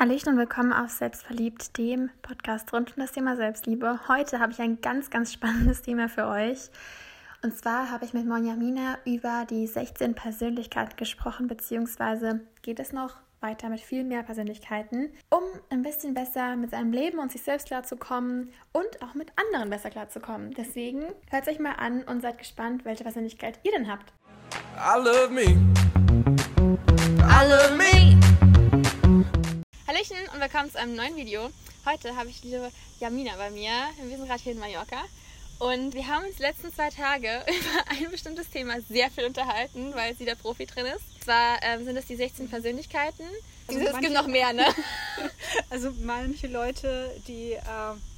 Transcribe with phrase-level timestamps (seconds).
[0.00, 4.00] Hallöchen und willkommen auf Selbstverliebt, dem Podcast rund um das Thema Selbstliebe.
[4.08, 6.70] Heute habe ich ein ganz, ganz spannendes Thema für euch.
[7.42, 13.16] Und zwar habe ich mit Monjamina über die 16 Persönlichkeiten gesprochen, beziehungsweise geht es noch
[13.42, 17.66] weiter mit viel mehr Persönlichkeiten, um ein bisschen besser mit seinem Leben und sich selbst
[17.66, 20.52] klarzukommen und auch mit anderen besser klarzukommen.
[20.52, 24.14] Deswegen hört euch mal an und seid gespannt, welche Persönlichkeit ihr denn habt.
[24.78, 25.58] I love me.
[27.20, 28.19] I love me.
[30.00, 31.50] Hallöchen und willkommen zu einem neuen Video.
[31.84, 33.70] Heute habe ich die liebe Jamina bei mir.
[34.02, 35.04] Wir sind gerade hier in Mallorca.
[35.58, 39.92] Und wir haben uns die letzten zwei Tage über ein bestimmtes Thema sehr viel unterhalten,
[39.94, 41.02] weil sie der Profi drin ist.
[41.14, 43.24] Und zwar ähm, sind es die 16 Persönlichkeiten.
[43.66, 44.64] Also es gibt noch mehr, ne?
[45.70, 47.60] also manche Leute, die, äh,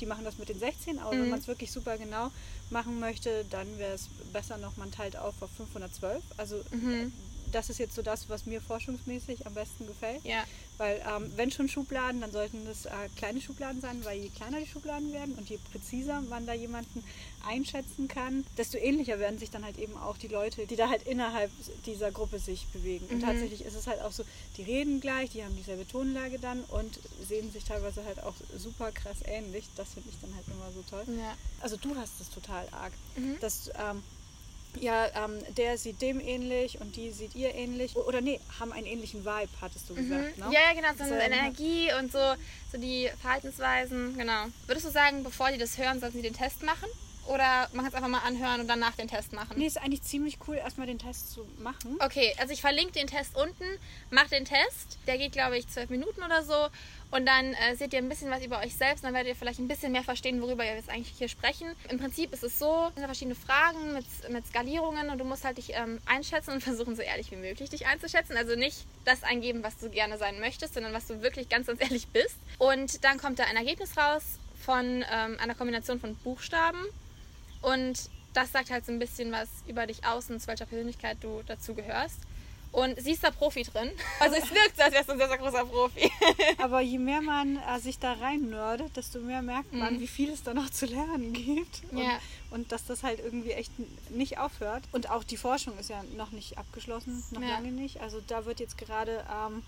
[0.01, 1.23] die machen das mit den 16, aber mhm.
[1.23, 2.31] wenn man es wirklich super genau
[2.71, 6.23] machen möchte, dann wäre es besser noch, man teilt auf auf 512.
[6.37, 7.13] Also mhm
[7.53, 10.25] das ist jetzt so das, was mir forschungsmäßig am besten gefällt.
[10.25, 10.45] Ja.
[10.79, 14.59] Weil ähm, wenn schon Schubladen, dann sollten das äh, kleine Schubladen sein, weil je kleiner
[14.59, 17.05] die Schubladen werden und je präziser man da jemanden
[17.47, 21.07] einschätzen kann, desto ähnlicher werden sich dann halt eben auch die Leute, die da halt
[21.07, 21.51] innerhalb
[21.87, 23.07] dieser Gruppe sich bewegen.
[23.11, 23.27] Und mhm.
[23.27, 24.25] tatsächlich ist es halt auch so,
[24.57, 28.93] die reden gleich, die haben dieselbe Tonlage dann und sehen sich teilweise halt auch super
[28.93, 29.69] krass ähnlich.
[29.77, 31.05] Das finde ich dann halt immer so toll.
[31.19, 31.35] Ja.
[31.61, 32.93] Also du hast es total arg.
[33.17, 33.39] Mhm.
[33.41, 34.03] Dass ähm,
[34.81, 37.97] ja, ähm, der sieht dem ähnlich und die sieht ihr ähnlich.
[37.97, 39.97] Oder nee, haben einen ähnlichen Vibe, hattest du mhm.
[39.97, 40.39] gesagt.
[40.39, 40.47] Ne?
[40.51, 42.35] Ja, genau, so eine Energie und so,
[42.71, 44.47] so die Verhaltensweisen, genau.
[44.67, 46.89] Würdest du sagen, bevor die das hören, sollten sie den Test machen?
[47.27, 49.55] Oder man kann es einfach mal anhören und danach den Test machen?
[49.57, 51.97] Nee, ist eigentlich ziemlich cool, erstmal den Test zu machen.
[52.01, 53.65] Okay, also ich verlinke den Test unten.
[54.11, 54.99] Mach den Test.
[55.07, 56.69] Der geht, glaube ich, zwölf Minuten oder so.
[57.13, 59.05] Und dann äh, seht ihr ein bisschen was über euch selbst.
[59.05, 61.69] Dann werdet ihr vielleicht ein bisschen mehr verstehen, worüber wir jetzt eigentlich hier sprechen.
[61.91, 65.45] Im Prinzip ist es so, es sind verschiedene Fragen mit, mit Skalierungen und du musst
[65.45, 68.37] halt dich ähm, einschätzen und versuchen, so ehrlich wie möglich dich einzuschätzen.
[68.37, 71.81] Also nicht das eingeben, was du gerne sein möchtest, sondern was du wirklich ganz, ganz
[71.83, 72.37] ehrlich bist.
[72.59, 74.23] Und dann kommt da ein Ergebnis raus
[74.65, 76.79] von ähm, einer Kombination von Buchstaben
[77.63, 81.19] und das sagt halt so ein bisschen was über dich aus und zu welcher Persönlichkeit
[81.21, 82.19] du dazu gehörst.
[82.73, 83.91] Und sie ist da Profi drin.
[84.21, 86.11] Also es wirkt so, als wärst du ein sehr, sehr großer Profi.
[86.59, 90.01] Aber je mehr man äh, sich da rein nerdet, desto mehr merkt man, mhm.
[90.01, 91.83] wie viel es da noch zu lernen gibt.
[91.91, 92.19] Und, ja.
[92.51, 93.73] und dass das halt irgendwie echt
[94.11, 94.85] nicht aufhört.
[94.93, 97.49] Und auch die Forschung ist ja noch nicht abgeschlossen, noch ja.
[97.49, 98.01] lange nicht.
[98.01, 99.63] Also da wird jetzt gerade ähm,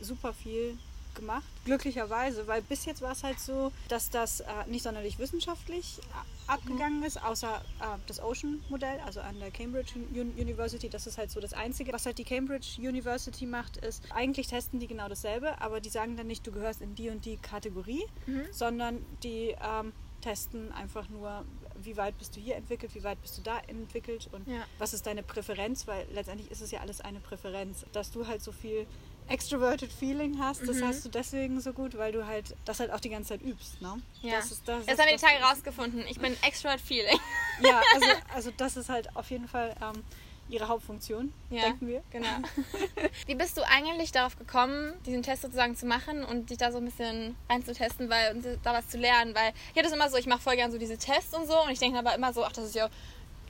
[0.00, 0.78] super viel
[1.14, 5.98] gemacht, glücklicherweise, weil bis jetzt war es halt so, dass das äh, nicht sonderlich wissenschaftlich
[5.98, 7.04] äh, abgegangen mhm.
[7.04, 10.88] ist, außer äh, das Ocean-Modell, also an der Cambridge University.
[10.88, 11.92] Das ist halt so das Einzige.
[11.92, 16.16] Was halt die Cambridge University macht, ist, eigentlich testen die genau dasselbe, aber die sagen
[16.16, 18.46] dann nicht, du gehörst in die und die Kategorie, mhm.
[18.50, 19.92] sondern die ähm,
[20.24, 21.44] testen einfach nur,
[21.76, 24.64] wie weit bist du hier entwickelt, wie weit bist du da entwickelt und ja.
[24.78, 28.42] was ist deine Präferenz, weil letztendlich ist es ja alles eine Präferenz, dass du halt
[28.42, 28.86] so viel
[29.28, 30.86] extroverted Feeling hast, das mhm.
[30.86, 33.80] hast du deswegen so gut, weil du halt das halt auch die ganze Zeit übst,
[33.80, 34.00] ne?
[34.20, 34.36] Ja.
[34.36, 36.04] Das, ist, das, das haben wir die Tage rausgefunden.
[36.08, 37.18] Ich bin extrovert Feeling.
[37.60, 40.04] Ja, also, also das ist halt auf jeden Fall ähm,
[40.48, 42.02] ihre Hauptfunktion, ja, denken wir.
[42.10, 42.28] Genau.
[43.26, 46.78] Wie bist du eigentlich darauf gekommen, diesen Test sozusagen zu machen und dich da so
[46.78, 49.34] ein bisschen einzutesten, weil da was zu lernen?
[49.34, 51.62] Weil ich hatte es immer so, ich mache voll gern so diese Tests und so
[51.62, 52.88] und ich denke aber immer so, ach, das ist ja,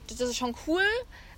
[0.07, 0.85] das ist schon cool,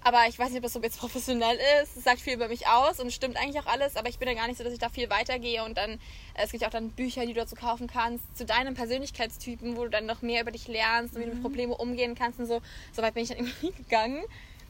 [0.08, 1.98] aber ich weiß nicht, ob das so jetzt professionell ist.
[1.98, 3.98] Es sagt viel über mich aus und stimmt eigentlich auch alles.
[3.98, 5.66] Aber ich bin ja gar nicht so, dass ich da viel weitergehe.
[5.66, 8.46] Und dann, äh, es gibt ja auch dann Bücher, die du dazu kaufen kannst, zu
[8.46, 11.44] deinem Persönlichkeitstypen, wo du dann noch mehr über dich lernst und wie du mit mhm.
[11.44, 12.62] Problemen umgehen kannst und so.
[12.94, 14.24] So weit bin ich dann irgendwie gegangen.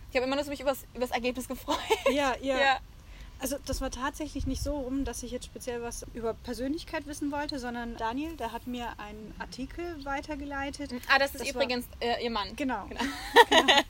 [0.09, 1.77] Ich habe immer nur so mich über das Ergebnis gefreut.
[2.11, 2.59] Ja, ja.
[2.59, 2.77] ja.
[3.39, 7.31] Also das war tatsächlich nicht so rum, dass ich jetzt speziell was über Persönlichkeit wissen
[7.31, 10.91] wollte, sondern Daniel, der hat mir einen Artikel weitergeleitet.
[11.07, 12.55] Ah, das ist das übrigens war, äh, ihr Mann.
[12.55, 12.85] Genau.
[12.87, 13.01] genau.
[13.49, 13.73] genau.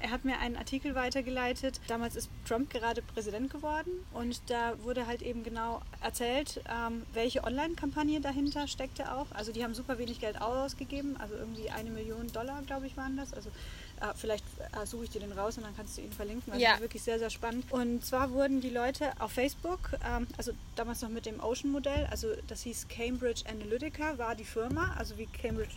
[0.00, 1.80] Er hat mir einen Artikel weitergeleitet.
[1.86, 7.44] Damals ist Trump gerade Präsident geworden und da wurde halt eben genau erzählt, ähm, welche
[7.44, 9.26] Online-Kampagne dahinter steckte auch.
[9.32, 13.16] Also die haben super wenig Geld ausgegeben, also irgendwie eine Million Dollar, glaube ich, waren
[13.16, 13.34] das.
[13.34, 13.50] Also
[14.14, 16.52] vielleicht äh, suche ich dir den raus und dann kannst du ihn verlinken.
[16.52, 16.80] Also ja.
[16.80, 17.70] wirklich sehr, sehr spannend.
[17.70, 22.28] Und zwar wurden die Leute auf Facebook, ähm, also damals noch mit dem Ocean-Modell, also
[22.46, 25.74] das hieß Cambridge Analytica, war die Firma, also wie Cambridge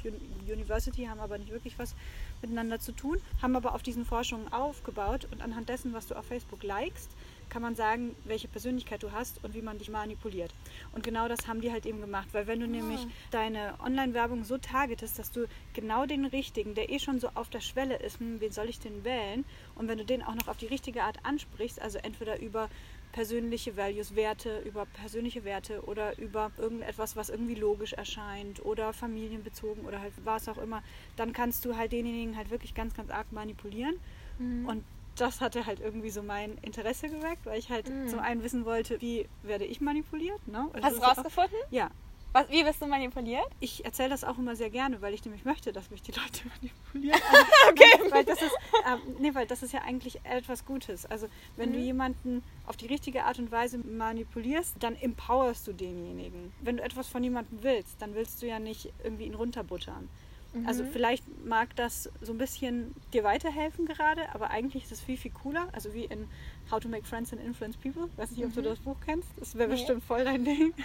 [0.47, 1.95] University, haben aber nicht wirklich was
[2.41, 6.25] miteinander zu tun, haben aber auf diesen Forschungen aufgebaut und anhand dessen, was du auf
[6.25, 7.09] Facebook likest,
[7.51, 10.51] kann man sagen, welche Persönlichkeit du hast und wie man dich manipuliert.
[10.93, 12.69] Und genau das haben die halt eben gemacht, weil wenn du oh.
[12.69, 17.49] nämlich deine Online-Werbung so targetest, dass du genau den richtigen, der eh schon so auf
[17.49, 19.45] der Schwelle ist, hm, wen soll ich denn wählen?
[19.75, 22.69] Und wenn du den auch noch auf die richtige Art ansprichst, also entweder über
[23.11, 29.85] persönliche Values, Werte, über persönliche Werte oder über irgendetwas, was irgendwie logisch erscheint oder familienbezogen
[29.85, 30.81] oder halt was auch immer,
[31.17, 33.95] dann kannst du halt denjenigen halt wirklich ganz, ganz arg manipulieren.
[34.39, 34.65] Mhm.
[34.65, 34.83] Und
[35.15, 38.07] das hatte halt irgendwie so mein Interesse geweckt, weil ich halt mm.
[38.07, 40.47] zum einen wissen wollte, wie werde ich manipuliert.
[40.47, 40.69] Ne?
[40.73, 41.57] Also Hast du rausgefunden?
[41.67, 41.91] Auch, ja,
[42.33, 43.45] was, wie wirst du manipuliert?
[43.59, 46.47] Ich erzähle das auch immer sehr gerne, weil ich nämlich möchte, dass mich die Leute
[46.61, 47.21] manipulieren.
[47.31, 48.11] Also, okay.
[48.11, 48.53] Weil das, ist,
[48.85, 51.05] äh, nee, weil das ist ja eigentlich etwas Gutes.
[51.05, 51.73] Also wenn mhm.
[51.73, 56.53] du jemanden auf die richtige Art und Weise manipulierst, dann empowerst du denjenigen.
[56.61, 60.09] Wenn du etwas von jemandem willst, dann willst du ja nicht irgendwie ihn runterbuttern.
[60.53, 60.67] Mhm.
[60.67, 65.17] Also vielleicht mag das so ein bisschen dir weiterhelfen gerade, aber eigentlich ist es viel,
[65.17, 65.67] viel cooler.
[65.71, 66.27] Also wie in
[66.71, 68.09] How to Make Friends and Influence People.
[68.15, 68.55] Weiß nicht, ob mhm.
[68.55, 69.27] du das Buch kennst.
[69.37, 69.75] Das wäre nee.
[69.75, 70.73] bestimmt voll dein Ding.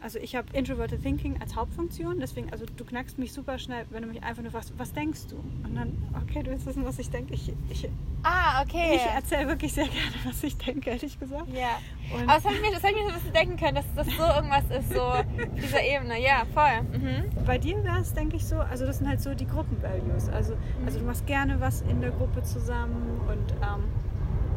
[0.00, 2.20] Also ich habe Introverted Thinking als Hauptfunktion.
[2.20, 5.26] Deswegen, also du knackst mich super schnell, wenn du mich einfach nur fragst, was denkst
[5.30, 5.36] du?
[5.36, 7.34] Und dann, okay, du willst wissen, was ich denke.
[7.34, 7.88] Ich, ich,
[8.22, 8.96] ah, okay.
[8.96, 11.48] Ich erzähle wirklich sehr gerne, was ich denke, ehrlich gesagt.
[11.48, 11.78] Ja.
[12.14, 13.74] Und Aber das habe ich, mir, das hab ich mir so ein bisschen denken können,
[13.74, 15.24] dass das so irgendwas ist, so auf
[15.56, 16.20] dieser Ebene.
[16.20, 16.82] Ja, voll.
[16.98, 17.44] Mhm.
[17.44, 20.28] Bei dir wäre es, denke ich, so, also das sind halt so die Gruppenvalues.
[20.28, 20.54] Also,
[20.86, 23.84] also du machst gerne was in der Gruppe zusammen und ähm,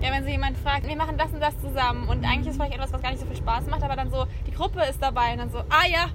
[0.01, 2.74] ja, wenn so jemand fragt, wir machen das und das zusammen und eigentlich ist vielleicht
[2.74, 5.33] etwas, was gar nicht so viel Spaß macht, aber dann so, die Gruppe ist dabei
[5.33, 6.07] und dann so, ah ja.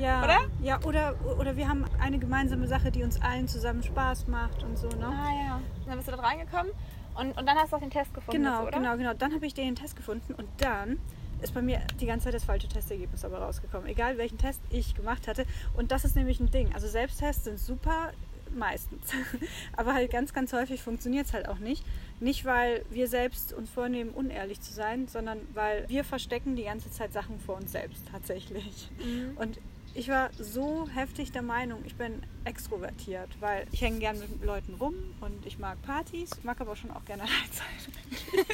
[0.00, 0.22] Ja.
[0.24, 0.38] oder?
[0.62, 4.78] Ja, oder, oder wir haben eine gemeinsame Sache, die uns allen zusammen Spaß macht und
[4.78, 5.06] so, ne?
[5.06, 5.56] Ah ja.
[5.56, 6.72] Und dann bist du da reingekommen
[7.14, 8.42] und, und dann hast du auch den Test gefunden.
[8.42, 9.14] Genau, dazu, genau, genau.
[9.14, 10.98] Dann habe ich den Test gefunden und dann
[11.42, 13.86] ist bei mir die ganze Zeit das falsche Testergebnis aber rausgekommen.
[13.88, 15.44] Egal welchen Test ich gemacht hatte.
[15.76, 16.74] Und das ist nämlich ein Ding.
[16.74, 18.12] Also Selbsttests sind super,
[18.54, 19.12] meistens.
[19.76, 21.84] aber halt ganz, ganz häufig funktioniert es halt auch nicht.
[22.20, 26.90] Nicht, weil wir selbst uns vornehmen, unehrlich zu sein, sondern weil wir verstecken die ganze
[26.90, 28.90] Zeit Sachen vor uns selbst tatsächlich.
[28.98, 29.36] Mhm.
[29.36, 29.58] Und
[29.96, 34.74] ich war so heftig der Meinung, ich bin extrovertiert, weil ich hänge gern mit Leuten
[34.74, 38.44] rum und ich mag Partys, mag aber schon auch gerne allein sein.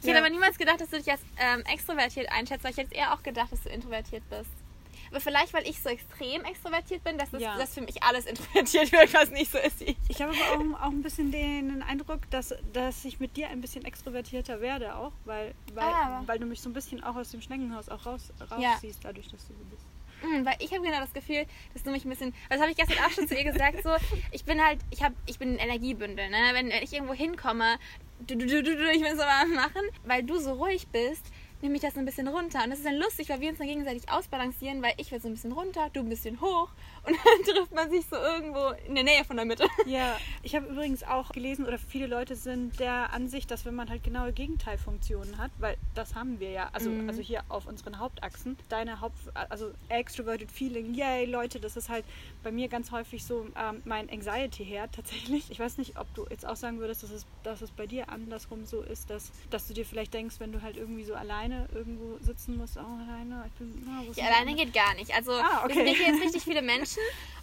[0.00, 0.12] ich ja.
[0.12, 3.14] hätte aber niemals gedacht, dass du dich als ähm, extrovertiert einschätzt, weil ich hätte eher
[3.14, 4.50] auch gedacht, dass du introvertiert bist.
[5.10, 7.56] Aber vielleicht, weil ich so extrem extrovertiert bin, dass das, ja.
[7.58, 9.82] dass für mich alles introvertiert wird, was nicht so ist.
[9.82, 13.48] Ich, ich habe aber auch, auch ein bisschen den Eindruck, dass, dass ich mit dir
[13.48, 16.22] ein bisschen extrovertierter werde auch, weil, weil, ah.
[16.26, 19.10] weil du mich so ein bisschen auch aus dem Schneckenhaus auch raus, rausziehst, ja.
[19.10, 19.84] dadurch, dass du so bist.
[20.22, 22.76] Mhm, weil ich habe genau das Gefühl, dass du mich ein bisschen, das habe ich
[22.76, 23.90] gestern auch schon zu ihr gesagt, so,
[24.32, 26.50] ich bin halt, ich habe, ich bin ein Energiebündel, ne?
[26.52, 27.78] Wenn, wenn ich irgendwo hinkomme,
[28.26, 31.24] du, du, du, du, ich will es aber machen, weil du so ruhig bist,
[31.62, 32.64] nehme ich das ein bisschen runter.
[32.64, 35.28] Und das ist dann lustig, weil wir uns dann gegenseitig ausbalancieren, weil ich will so
[35.28, 36.70] ein bisschen runter, du ein bisschen hoch.
[37.06, 39.66] Und dann trifft man sich so irgendwo in der Nähe von der Mitte.
[39.86, 43.88] Ja, ich habe übrigens auch gelesen, oder viele Leute sind der Ansicht, dass wenn man
[43.88, 47.08] halt genaue Gegenteilfunktionen hat, weil das haben wir ja, also, mhm.
[47.08, 52.04] also hier auf unseren Hauptachsen, deine Haupt, also extroverted feeling, yay, Leute, das ist halt
[52.42, 55.50] bei mir ganz häufig so ähm, mein Anxiety-Herd tatsächlich.
[55.50, 58.08] Ich weiß nicht, ob du jetzt auch sagen würdest, dass es, dass es bei dir
[58.08, 61.68] andersrum so ist, dass, dass du dir vielleicht denkst, wenn du halt irgendwie so alleine
[61.74, 65.14] irgendwo sitzen musst, oh, alleine, ich bin, oh, Ja, alleine geht gar nicht.
[65.14, 65.76] Also, ah, okay.
[65.76, 66.89] wir sind hier jetzt richtig viele Menschen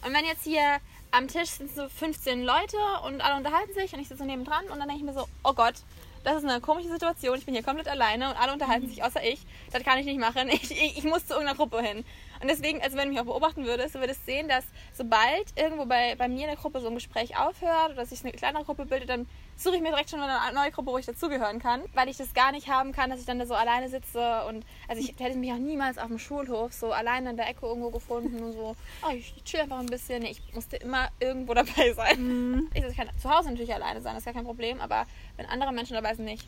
[0.06, 0.80] und wenn jetzt hier
[1.12, 4.80] am Tisch sind so 15 Leute und alle unterhalten sich und ich sitze nebendran und
[4.80, 5.76] dann denke ich mir so, oh Gott,
[6.24, 8.90] das ist eine komische Situation, ich bin hier komplett alleine und alle unterhalten mhm.
[8.90, 9.40] sich außer ich.
[9.72, 10.50] Das kann ich nicht machen.
[10.58, 12.04] Ich, ich, ich muss zu irgendeiner Gruppe hin.
[12.42, 14.64] Und deswegen, also wenn du mich auch beobachten würdest, du würdest sehen, dass
[14.94, 18.32] sobald irgendwo bei, bei mir in der Gruppe so ein Gespräch aufhört oder sich eine
[18.32, 21.60] kleinere Gruppe bildet, dann suche ich mir direkt schon eine neue Gruppe, wo ich dazugehören
[21.60, 24.46] kann, weil ich das gar nicht haben kann, dass ich dann da so alleine sitze
[24.48, 27.66] und also ich hätte mich auch niemals auf dem Schulhof so alleine in der Ecke
[27.66, 30.22] irgendwo gefunden und so, oh, ich chill einfach ein bisschen.
[30.22, 32.22] Nee, ich musste immer irgendwo dabei sein.
[32.22, 32.68] Mhm.
[32.74, 35.06] Ich, also ich kann zu Hause natürlich alleine sein, das ist gar kein Problem, aber
[35.38, 36.48] wenn andere Menschen dabei sind, nicht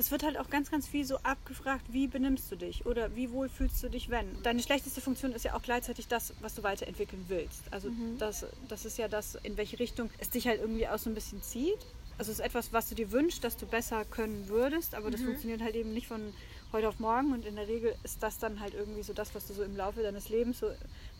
[0.00, 3.30] das wird halt auch ganz, ganz viel so abgefragt, wie benimmst du dich oder wie
[3.32, 4.42] wohl fühlst du dich, wenn.
[4.42, 7.64] Deine schlechteste Funktion ist ja auch gleichzeitig das, was du weiterentwickeln willst.
[7.70, 8.16] Also mhm.
[8.16, 11.14] das, das ist ja das, in welche Richtung es dich halt irgendwie auch so ein
[11.14, 11.80] bisschen zieht.
[12.16, 15.20] Also es ist etwas, was du dir wünschst, dass du besser können würdest, aber das
[15.20, 15.26] mhm.
[15.26, 16.32] funktioniert halt eben nicht von
[16.72, 19.48] heute auf morgen und in der Regel ist das dann halt irgendwie so das, was
[19.48, 20.70] du so im Laufe deines Lebens, so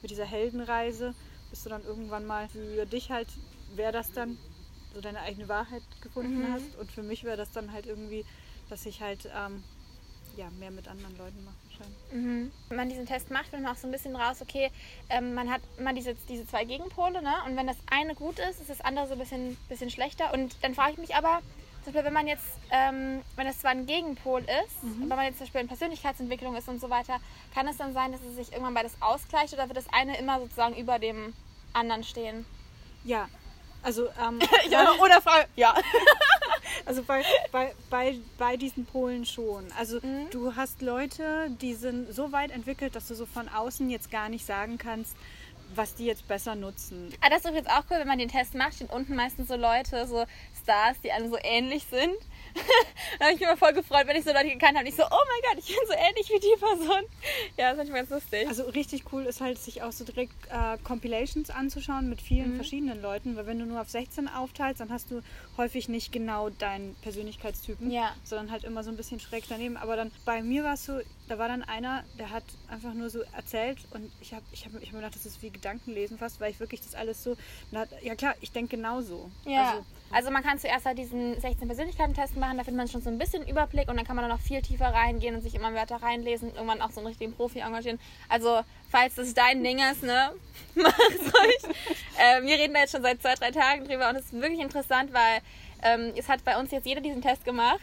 [0.01, 1.15] mit dieser Heldenreise,
[1.51, 3.29] bis du dann irgendwann mal für dich halt,
[3.77, 4.39] wäre das dann
[4.95, 6.53] so deine eigene Wahrheit gefunden mhm.
[6.55, 8.25] hast und für mich wäre das dann halt irgendwie
[8.71, 9.63] dass ich halt ähm,
[10.37, 11.57] ja, mehr mit anderen Leuten mache.
[12.13, 12.51] Mhm.
[12.69, 14.71] Wenn man diesen Test macht, findet man auch so ein bisschen raus, okay,
[15.09, 17.35] ähm, man hat immer diese, diese zwei Gegenpole, ne?
[17.47, 20.33] Und wenn das eine gut ist, ist das andere so ein bisschen, bisschen schlechter.
[20.35, 21.41] Und dann frage ich mich aber,
[21.85, 25.09] zum Beispiel, wenn man jetzt, ähm, wenn das zwar ein Gegenpol ist, mhm.
[25.09, 27.19] wenn man jetzt zum Beispiel in Persönlichkeitsentwicklung ist und so weiter,
[27.55, 30.41] kann es dann sein, dass es sich irgendwann beides ausgleicht oder wird das eine immer
[30.41, 31.33] sozusagen über dem
[31.73, 32.45] anderen stehen?
[33.05, 33.29] Ja,
[33.83, 34.39] also, ähm,
[34.71, 35.75] ja, oder Frage, ja.
[36.85, 37.23] also bei,
[37.53, 39.67] bei, bei, bei diesen Polen schon.
[39.79, 40.31] Also mhm.
[40.31, 44.29] du hast Leute, die sind so weit entwickelt, dass du so von außen jetzt gar
[44.29, 45.17] nicht sagen kannst,
[45.75, 47.13] was die jetzt besser nutzen.
[47.21, 49.57] Ah, das ist übrigens auch cool, wenn man den Test macht, stehen unten meistens so
[49.57, 50.25] Leute, so
[50.63, 52.17] Stars, die alle so ähnlich sind.
[53.19, 54.89] da habe ich mich immer voll gefreut, wenn ich so Leute gekannt habe.
[54.89, 57.05] Ich so, oh mein Gott, ich bin so ähnlich wie die Person.
[57.57, 58.49] Ja, das fand ich ganz lustig.
[58.49, 62.57] Also richtig cool ist halt, sich auch so direkt äh, Compilations anzuschauen mit vielen mhm.
[62.57, 63.37] verschiedenen Leuten.
[63.37, 65.23] Weil wenn du nur auf 16 aufteilst, dann hast du
[65.57, 68.15] häufig nicht genau deinen Persönlichkeitstypen, ja.
[68.25, 69.77] sondern halt immer so ein bisschen schräg daneben.
[69.77, 73.09] Aber dann bei mir war es so, da war dann einer, der hat einfach nur
[73.09, 76.19] so erzählt und ich habe ich hab, ich hab mir gedacht, das ist wie Gedankenlesen
[76.19, 77.37] fast, weil ich wirklich das alles so,
[78.03, 79.31] ja klar, ich denke genauso.
[79.45, 79.71] Ja.
[79.71, 83.11] Also, also man kann zuerst halt diesen 16 Persönlichkeiten-Test machen, da findet man schon so
[83.11, 85.73] ein bisschen Überblick und dann kann man dann noch viel tiefer reingehen und sich immer
[85.73, 88.01] Wörter reinlesen und irgendwann auch so einen richtigen Profi engagieren.
[88.29, 90.33] Also falls das dein Ding ist, ne,
[90.75, 91.77] mach's ruhig.
[92.19, 94.61] äh, wir reden da jetzt schon seit zwei, drei Tagen drüber und es ist wirklich
[94.61, 95.43] interessant, weil
[95.83, 97.81] ähm, es hat bei uns jetzt jeder diesen Test gemacht.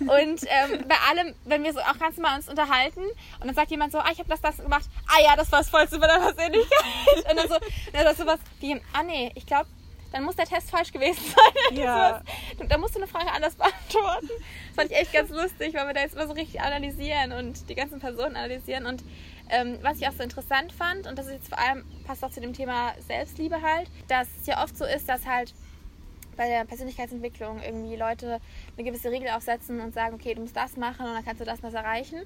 [0.00, 3.02] Und ähm, bei allem, wenn wir so auch ganz mal uns unterhalten
[3.40, 5.60] und dann sagt jemand so, ah, ich habe das, das gemacht, ah ja, das war
[5.60, 6.84] das Vollste bei deiner Persönlichkeit.
[7.30, 7.56] Und dann so,
[7.92, 9.66] dann ist sowas wie, ah nee, ich glaube,
[10.12, 11.76] dann muss der Test falsch gewesen sein.
[11.76, 12.22] Ja.
[12.68, 14.28] da musst du eine Frage anders beantworten.
[14.28, 17.68] Das fand ich echt ganz lustig, weil wir da jetzt immer so richtig analysieren und
[17.68, 18.86] die ganzen Personen analysieren.
[18.86, 19.04] Und
[19.50, 22.30] ähm, was ich auch so interessant fand, und das ist jetzt vor allem, passt auch
[22.30, 25.54] zu dem Thema Selbstliebe halt, dass es ja oft so ist, dass halt
[26.40, 28.40] bei der Persönlichkeitsentwicklung irgendwie Leute
[28.74, 31.44] eine gewisse Regel aufsetzen und sagen, okay, du musst das machen und dann kannst du
[31.44, 32.22] das und das erreichen.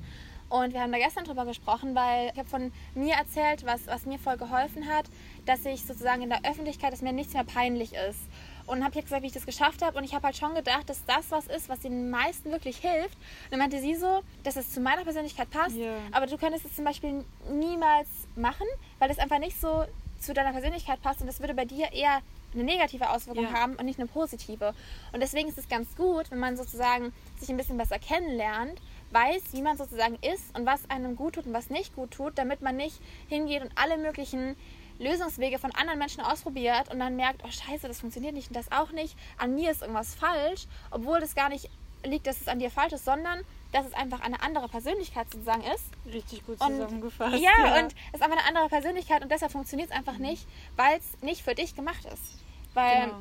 [0.49, 4.07] Und wir haben da gestern drüber gesprochen, weil ich habe von mir erzählt, was, was
[4.07, 5.07] mir voll geholfen hat,
[5.47, 8.21] dass ich sozusagen in der Öffentlichkeit, dass mir nichts mehr peinlich ist.
[8.67, 9.99] Und habe jetzt gesagt, wie ich das geschafft habe.
[9.99, 13.17] Und ich habe halt schon gedacht, dass das was ist, was den meisten wirklich hilft.
[13.17, 15.75] Und dann meinte sie so, dass es zu meiner Persönlichkeit passt.
[15.75, 15.97] Yeah.
[16.13, 18.67] Aber du könntest es zum Beispiel niemals machen,
[19.01, 19.85] weil das einfach nicht so
[20.21, 21.21] zu deiner Persönlichkeit passt.
[21.21, 22.21] Und das würde bei dir eher
[22.55, 23.53] eine negative Auswirkung ja.
[23.53, 24.75] haben und nicht eine positive.
[25.13, 28.81] Und deswegen ist es ganz gut, wenn man sozusagen sich ein bisschen besser kennenlernt,
[29.11, 32.37] weiß, wie man sozusagen ist und was einem gut tut und was nicht gut tut,
[32.37, 34.57] damit man nicht hingeht und alle möglichen
[34.99, 38.71] Lösungswege von anderen Menschen ausprobiert und dann merkt, oh scheiße, das funktioniert nicht und das
[38.71, 41.69] auch nicht, an mir ist irgendwas falsch, obwohl das gar nicht
[42.05, 43.41] liegt, dass es an dir falsch ist, sondern
[43.73, 45.85] dass es einfach eine andere Persönlichkeit sozusagen ist.
[46.13, 47.37] Richtig gut zusammengefasst.
[47.39, 50.47] ja, ja, und es ist einfach eine andere Persönlichkeit und deshalb funktioniert es einfach nicht,
[50.77, 52.44] weil es nicht für dich gemacht ist.
[52.75, 53.13] Weil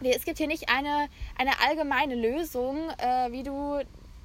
[0.00, 0.14] genau.
[0.16, 3.80] es gibt hier nicht eine, eine allgemeine Lösung, äh, wie du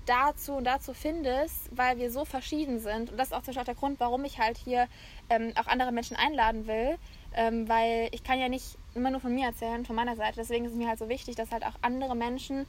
[0.05, 3.11] dazu und dazu findest, weil wir so verschieden sind.
[3.11, 4.87] Und das ist auch zum Beispiel auch der Grund, warum ich halt hier
[5.29, 6.97] ähm, auch andere Menschen einladen will.
[7.35, 10.35] Ähm, weil ich kann ja nicht immer nur von mir erzählen, von meiner Seite.
[10.35, 12.67] Deswegen ist es mir halt so wichtig, dass halt auch andere Menschen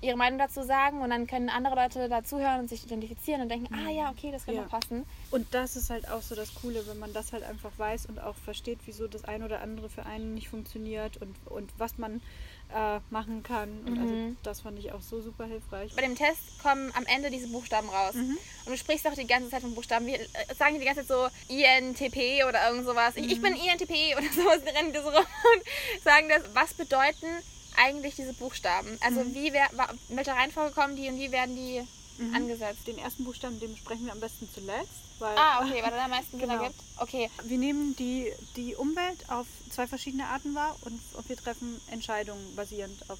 [0.00, 3.74] ihre Meinung dazu sagen und dann können andere Leute dazuhören und sich identifizieren und denken,
[3.74, 4.68] ah ja, okay, das könnte ja.
[4.68, 5.04] passen.
[5.30, 8.20] Und das ist halt auch so das Coole, wenn man das halt einfach weiß und
[8.20, 12.20] auch versteht, wieso das eine oder andere für einen nicht funktioniert und, und was man
[12.72, 13.70] äh, machen kann.
[13.86, 14.24] Und also mhm.
[14.24, 15.94] also das fand ich auch so super hilfreich.
[15.96, 18.14] Bei dem Test kommen am Ende diese Buchstaben raus.
[18.14, 18.38] Mhm.
[18.66, 20.06] Und du sprichst auch die ganze Zeit von Buchstaben.
[20.06, 23.16] Wir äh, sagen die ganze Zeit so INTP oder irgend sowas.
[23.16, 23.24] Mhm.
[23.24, 26.42] Ich, ich, bin INTP oder sowas, rennen die so rum und sagen das.
[26.54, 27.26] Was bedeuten
[27.78, 28.98] eigentlich diese Buchstaben?
[29.00, 29.34] Also mhm.
[29.34, 29.68] wie wer,
[30.08, 31.82] in welcher Reihenfolge kommen die und wie werden die
[32.22, 32.34] mhm.
[32.34, 32.86] angesetzt?
[32.86, 35.08] Den ersten Buchstaben, den besprechen wir am besten zuletzt.
[35.18, 36.62] Weil, ah, okay, weil er am meisten genau.
[36.62, 36.76] gibt.
[36.98, 37.28] Okay.
[37.42, 42.54] Wir nehmen die, die Umwelt auf zwei verschiedene Arten wahr und, und wir treffen Entscheidungen
[42.54, 43.18] basierend auf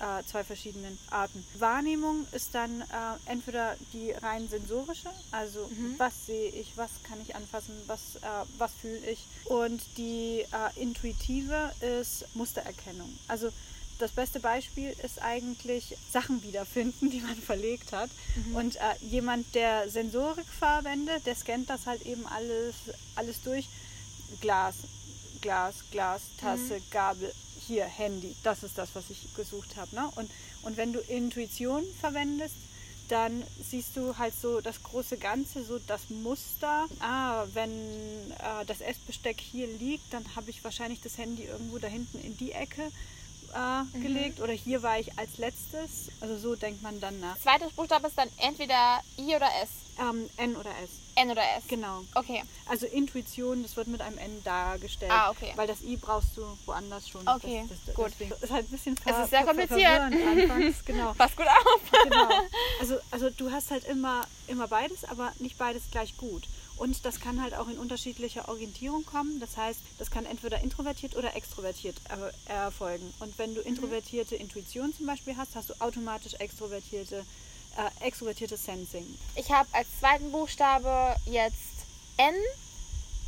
[0.00, 1.44] äh, zwei verschiedenen Arten.
[1.58, 2.84] Wahrnehmung ist dann äh,
[3.26, 5.94] entweder die rein sensorische, also mhm.
[5.98, 9.24] was sehe ich, was kann ich anfassen, was, äh, was fühle ich.
[9.44, 13.18] Und die äh, intuitive ist Mustererkennung.
[13.28, 13.50] Also
[13.98, 18.10] das beste Beispiel ist eigentlich Sachen wiederfinden, die man verlegt hat.
[18.36, 18.56] Mhm.
[18.56, 22.74] Und äh, jemand, der Sensorik verwendet, der scannt das halt eben alles,
[23.16, 23.68] alles durch.
[24.40, 24.76] Glas,
[25.40, 26.90] Glas, Glas, Tasse, mhm.
[26.90, 27.32] Gabel,
[27.66, 28.34] hier, Handy.
[28.42, 29.94] Das ist das, was ich gesucht habe.
[29.94, 30.10] Ne?
[30.16, 30.30] Und,
[30.62, 32.56] und wenn du Intuition verwendest,
[33.08, 36.86] dann siehst du halt so das große Ganze, so das Muster.
[37.00, 41.86] Ah, wenn äh, das Essbesteck hier liegt, dann habe ich wahrscheinlich das Handy irgendwo da
[41.86, 42.90] hinten in die Ecke
[43.54, 44.02] äh, mhm.
[44.02, 46.10] gelegt oder hier war ich als letztes.
[46.20, 47.38] Also so denkt man dann nach.
[47.38, 49.68] Zweites Buchstabe ist dann entweder I oder S.
[49.98, 50.90] Ähm, N oder S.
[51.14, 51.64] N oder S.
[51.68, 52.02] Genau.
[52.14, 52.42] Okay.
[52.66, 55.12] Also Intuition, das wird mit einem N dargestellt.
[55.12, 55.52] Ah, okay.
[55.54, 57.26] Weil das I brauchst du woanders schon.
[57.28, 58.12] Okay, das, das, gut.
[58.18, 60.00] ist halt ein bisschen ver Es ist sehr kompliziert.
[60.00, 61.14] anfangs, genau.
[61.14, 61.80] Pass gut auf.
[62.02, 62.28] genau.
[62.80, 66.44] Also, also du hast halt immer, immer beides, aber nicht beides gleich gut.
[66.76, 69.38] Und das kann halt auch in unterschiedlicher Orientierung kommen.
[69.40, 71.96] Das heißt, das kann entweder introvertiert oder extrovertiert
[72.46, 73.12] erfolgen.
[73.20, 73.68] Und wenn du mhm.
[73.68, 77.24] introvertierte Intuition zum Beispiel hast, hast du automatisch extrovertierte,
[77.76, 79.06] äh, extrovertierte Sensing.
[79.36, 82.34] Ich habe als zweiten Buchstabe jetzt N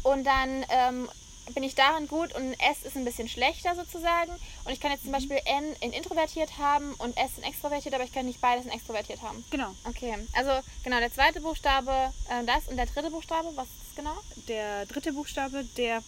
[0.02, 1.08] und dann ähm,
[1.54, 4.32] bin ich darin gut und S ist ein bisschen schlechter sozusagen.
[4.64, 5.16] Und ich kann jetzt zum mhm.
[5.16, 8.72] Beispiel N in introvertiert haben und S in extrovertiert, aber ich kann nicht beides in
[8.72, 9.44] extrovertiert haben.
[9.50, 9.74] Genau.
[9.84, 10.50] Okay, also
[10.82, 11.90] genau, der zweite Buchstabe
[12.28, 14.16] äh, das und der dritte Buchstabe, was ist das genau?
[14.48, 16.02] Der dritte Buchstabe, der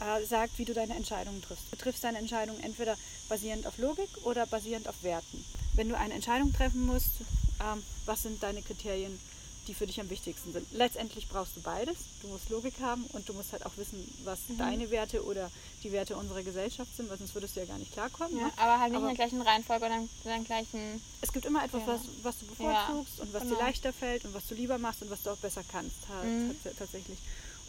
[0.00, 1.66] äh, sagt, wie du deine Entscheidungen triffst.
[1.70, 2.96] Du triffst deine Entscheidungen entweder
[3.28, 5.44] basierend auf Logik oder basierend auf Werten.
[5.74, 7.20] Wenn du eine Entscheidung treffen musst,
[7.60, 9.20] ähm, was sind deine Kriterien,
[9.66, 10.66] die für dich am wichtigsten sind?
[10.72, 11.96] Letztendlich brauchst du beides.
[12.22, 14.58] Du musst Logik haben und du musst halt auch wissen, was mhm.
[14.58, 15.50] deine Werte oder
[15.82, 18.36] die Werte unserer Gesellschaft sind, weil sonst würdest du ja gar nicht klarkommen.
[18.36, 18.52] Ja, ne?
[18.56, 21.02] Aber halt nicht aber in der gleichen Reihenfolge oder in der gleichen.
[21.20, 21.88] Es gibt immer etwas, ja.
[21.88, 23.54] was, was du bevorzugst ja, und was genau.
[23.56, 26.28] dir leichter fällt und was du lieber machst und was du auch besser kannst, halt,
[26.28, 26.56] mhm.
[26.78, 27.18] tatsächlich.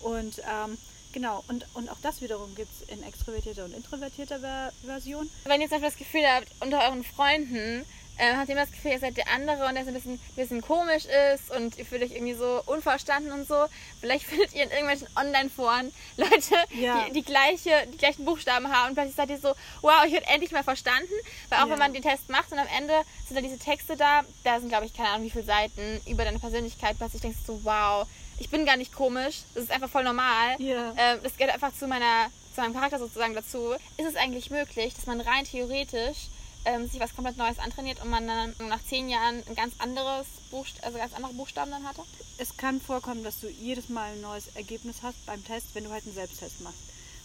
[0.01, 0.77] Und ähm,
[1.13, 5.29] Genau, und, und auch das wiederum gibt es in extrovertierter und introvertierter Ver Version.
[5.43, 7.85] Wenn ihr zum Beispiel das Gefühl habt, unter euren Freunden
[8.17, 10.19] ähm, habt ihr immer das Gefühl, ihr seid der andere und der so ein bisschen,
[10.35, 13.65] bisschen komisch ist und ihr fühlt euch irgendwie so unverstanden und so.
[13.99, 17.05] Vielleicht findet ihr in irgendwelchen Online-Foren Leute, ja.
[17.05, 20.27] die, die, gleiche, die gleichen Buchstaben haben und plötzlich seid ihr so, wow, ich werde
[20.27, 21.13] endlich mal verstanden.
[21.49, 21.71] Weil auch ja.
[21.71, 22.93] wenn man den Test macht und am Ende
[23.25, 26.23] sind dann diese Texte da, da sind glaube ich keine Ahnung wie viele Seiten über
[26.23, 28.07] deine Persönlichkeit, plötzlich denkst du so, wow,
[28.39, 30.55] ich bin gar nicht komisch, das ist einfach voll normal.
[30.59, 30.93] Ja.
[30.97, 33.73] Ähm, das gehört einfach zu meiner zu meinem Charakter sozusagen dazu.
[33.97, 36.27] Ist es eigentlich möglich, dass man rein theoretisch
[36.65, 40.27] ähm, sich was komplett Neues antrainiert und man dann nach zehn Jahren ein ganz anderes
[40.51, 42.03] Buchst also ganz andere Buchstaben dann hatte?
[42.37, 45.91] Es kann vorkommen, dass du jedes Mal ein neues Ergebnis hast beim Test, wenn du
[45.91, 46.79] halt einen Selbsttest machst.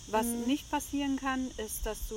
[0.09, 0.47] Was mhm.
[0.47, 2.15] nicht passieren kann, ist, dass du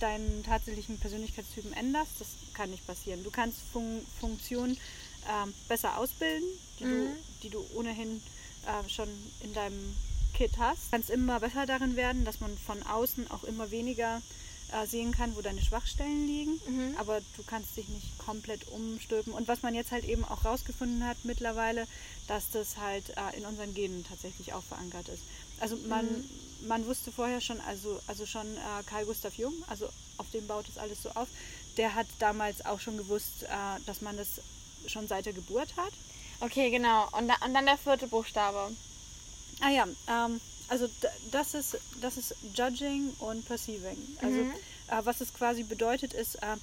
[0.00, 2.12] deinen tatsächlichen Persönlichkeitstypen änderst.
[2.18, 3.22] Das kann nicht passieren.
[3.24, 4.76] Du kannst Fun Funktionen
[5.28, 6.46] ähm, besser ausbilden,
[6.78, 6.90] die, mhm.
[6.90, 8.22] du, die du ohnehin
[8.66, 9.08] äh, schon
[9.40, 9.96] in deinem
[10.34, 10.86] Kit hast.
[10.86, 14.20] Du kannst immer besser darin werden, dass man von außen auch immer weniger
[14.72, 16.96] äh, sehen kann, wo deine Schwachstellen liegen, mhm.
[16.98, 19.32] aber du kannst dich nicht komplett umstülpen.
[19.32, 21.86] Und was man jetzt halt eben auch rausgefunden hat mittlerweile,
[22.26, 25.22] dass das halt äh, in unseren Genen tatsächlich auch verankert ist.
[25.60, 26.68] Also man, mhm.
[26.68, 30.68] man wusste vorher schon, also, also schon äh, Carl Gustav Jung, also auf dem baut
[30.68, 31.28] das alles so auf,
[31.76, 34.40] der hat damals auch schon gewusst, äh, dass man das
[34.86, 35.92] schon seit der Geburt hat.
[36.40, 37.08] Okay, genau.
[37.12, 38.70] Und, da, und dann der vierte Buchstabe.
[39.60, 40.88] Ah ja, ähm, also
[41.30, 43.98] das ist, das ist Judging und Perceiving.
[44.22, 44.50] Also mhm.
[44.88, 46.56] äh, was es quasi bedeutet ist, äh,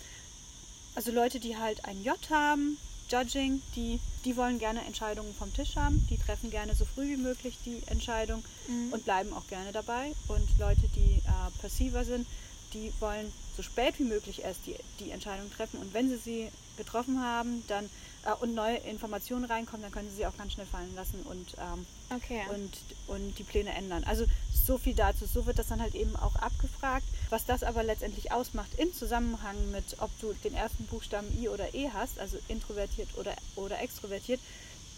[0.96, 2.78] also Leute, die halt ein J haben,
[3.10, 7.18] Judging, die, die wollen gerne Entscheidungen vom Tisch haben, die treffen gerne so früh wie
[7.18, 8.94] möglich die Entscheidung mhm.
[8.94, 10.14] und bleiben auch gerne dabei.
[10.28, 12.28] Und Leute, die äh, Perceiver sind,
[12.74, 16.50] die wollen so spät wie möglich erst die, die Entscheidung treffen und wenn sie sie
[16.78, 17.90] getroffen haben, dann
[18.26, 21.56] äh, und neue Informationen reinkommen, dann können sie sie auch ganz schnell fallen lassen und,
[21.60, 22.42] ähm, okay.
[22.54, 22.72] und,
[23.08, 24.04] und die Pläne ändern.
[24.06, 24.26] Also
[24.66, 25.26] so viel dazu.
[25.26, 27.06] So wird das dann halt eben auch abgefragt.
[27.30, 31.74] Was das aber letztendlich ausmacht im Zusammenhang mit, ob du den ersten Buchstaben I oder
[31.74, 34.40] E hast, also introvertiert oder, oder extrovertiert,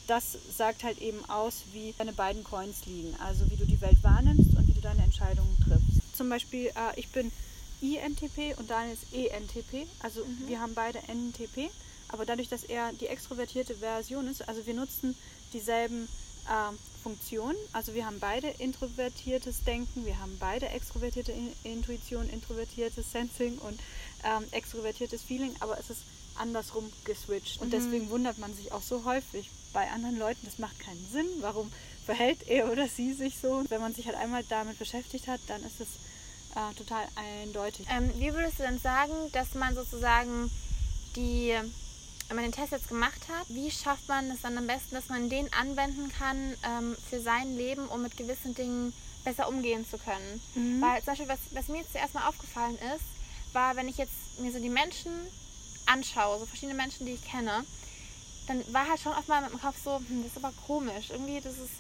[0.07, 3.15] das sagt halt eben aus, wie deine beiden Coins liegen.
[3.19, 6.15] Also wie du die Welt wahrnimmst und wie du deine Entscheidungen triffst.
[6.15, 7.31] Zum Beispiel, äh, ich bin
[7.81, 9.87] INTP und Daniel ist ENTP.
[9.99, 10.47] Also mhm.
[10.47, 11.69] wir haben beide NTP.
[12.09, 15.15] Aber dadurch, dass er die extrovertierte Version ist, also wir nutzen
[15.53, 16.07] dieselben
[16.47, 17.57] äh, Funktionen.
[17.71, 21.33] Also wir haben beide introvertiertes Denken, wir haben beide extrovertierte
[21.63, 23.79] Intuition, introvertiertes Sensing und
[24.23, 26.01] ähm, extrovertiertes Feeling, aber es ist
[26.35, 27.61] andersrum geswitcht.
[27.61, 27.71] Und mhm.
[27.71, 31.27] deswegen wundert man sich auch so häufig bei anderen Leuten, das macht keinen Sinn.
[31.41, 31.71] Warum
[32.05, 33.63] verhält er oder sie sich so?
[33.69, 35.87] Wenn man sich halt einmal damit beschäftigt hat, dann ist es
[36.55, 37.85] äh, total eindeutig.
[37.89, 40.49] Ähm, wie würdest du denn sagen, dass man sozusagen
[41.15, 41.55] die
[42.27, 45.09] wenn man den Test jetzt gemacht hat, wie schafft man es dann am besten, dass
[45.09, 49.97] man den anwenden kann ähm, für sein Leben, um mit gewissen Dingen besser umgehen zu
[49.97, 50.41] können?
[50.55, 50.81] Mhm.
[50.81, 54.39] Weil zum Beispiel, was, was mir jetzt zuerst mal aufgefallen ist, war, wenn ich jetzt
[54.39, 55.11] mir so die Menschen
[55.85, 57.63] anschaue, so verschiedene Menschen, die ich kenne,
[58.47, 61.11] dann war halt schon oft mal mit dem Kopf so, hm, das ist aber komisch.
[61.11, 61.73] Irgendwie, das ist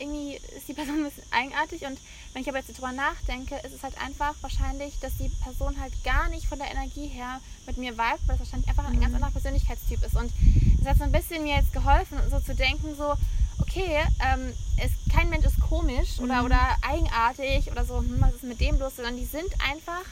[0.00, 1.98] irgendwie ist die Person ein bisschen eigenartig und
[2.32, 5.92] wenn ich aber jetzt darüber nachdenke, ist es halt einfach wahrscheinlich, dass die Person halt
[6.04, 9.00] gar nicht von der Energie her mit mir vibet, weil es wahrscheinlich einfach ein mhm.
[9.00, 10.16] ganz anderer Persönlichkeitstyp ist.
[10.16, 10.32] Und
[10.80, 13.14] es hat so ein bisschen mir jetzt geholfen, so zu denken, so,
[13.60, 16.46] okay, ähm, es, kein Mensch ist komisch oder, mhm.
[16.46, 20.04] oder eigenartig oder so, hm, was ist mit dem los, sondern die sind einfach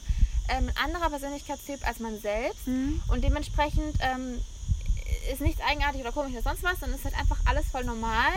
[0.48, 3.00] ähm, ein anderer Persönlichkeitstyp als man selbst mhm.
[3.08, 4.40] und dementsprechend ähm,
[5.30, 7.84] ist nichts eigenartig oder komisch oder sonst was, sondern es ist halt einfach alles voll
[7.84, 8.32] normal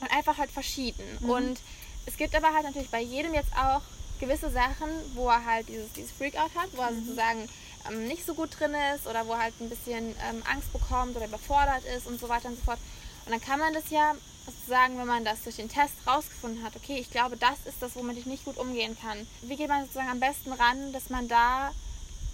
[0.00, 1.04] und einfach halt verschieden.
[1.20, 1.30] Mhm.
[1.30, 1.60] Und
[2.06, 3.82] es gibt aber halt natürlich bei jedem jetzt auch
[4.20, 7.00] gewisse Sachen, wo er halt dieses, dieses Freakout hat, wo er mhm.
[7.00, 7.48] sozusagen
[7.88, 11.16] ähm, nicht so gut drin ist oder wo er halt ein bisschen ähm, Angst bekommt
[11.16, 12.78] oder überfordert ist und so weiter und so fort.
[13.26, 14.14] Und dann kann man das ja
[14.46, 17.94] sozusagen, wenn man das durch den Test rausgefunden hat, okay, ich glaube, das ist das,
[17.96, 19.26] womit ich nicht gut umgehen kann.
[19.42, 21.72] Wie geht man sozusagen am besten ran, dass man da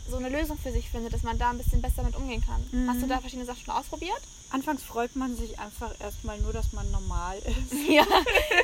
[0.08, 2.64] so eine Lösung für sich findet, dass man da ein bisschen besser mit umgehen kann?
[2.72, 2.88] Mhm.
[2.88, 4.20] Hast du da verschiedene Sachen schon ausprobiert?
[4.50, 7.72] Anfangs freut man sich einfach erstmal nur, dass man normal ist.
[7.88, 8.04] Ja,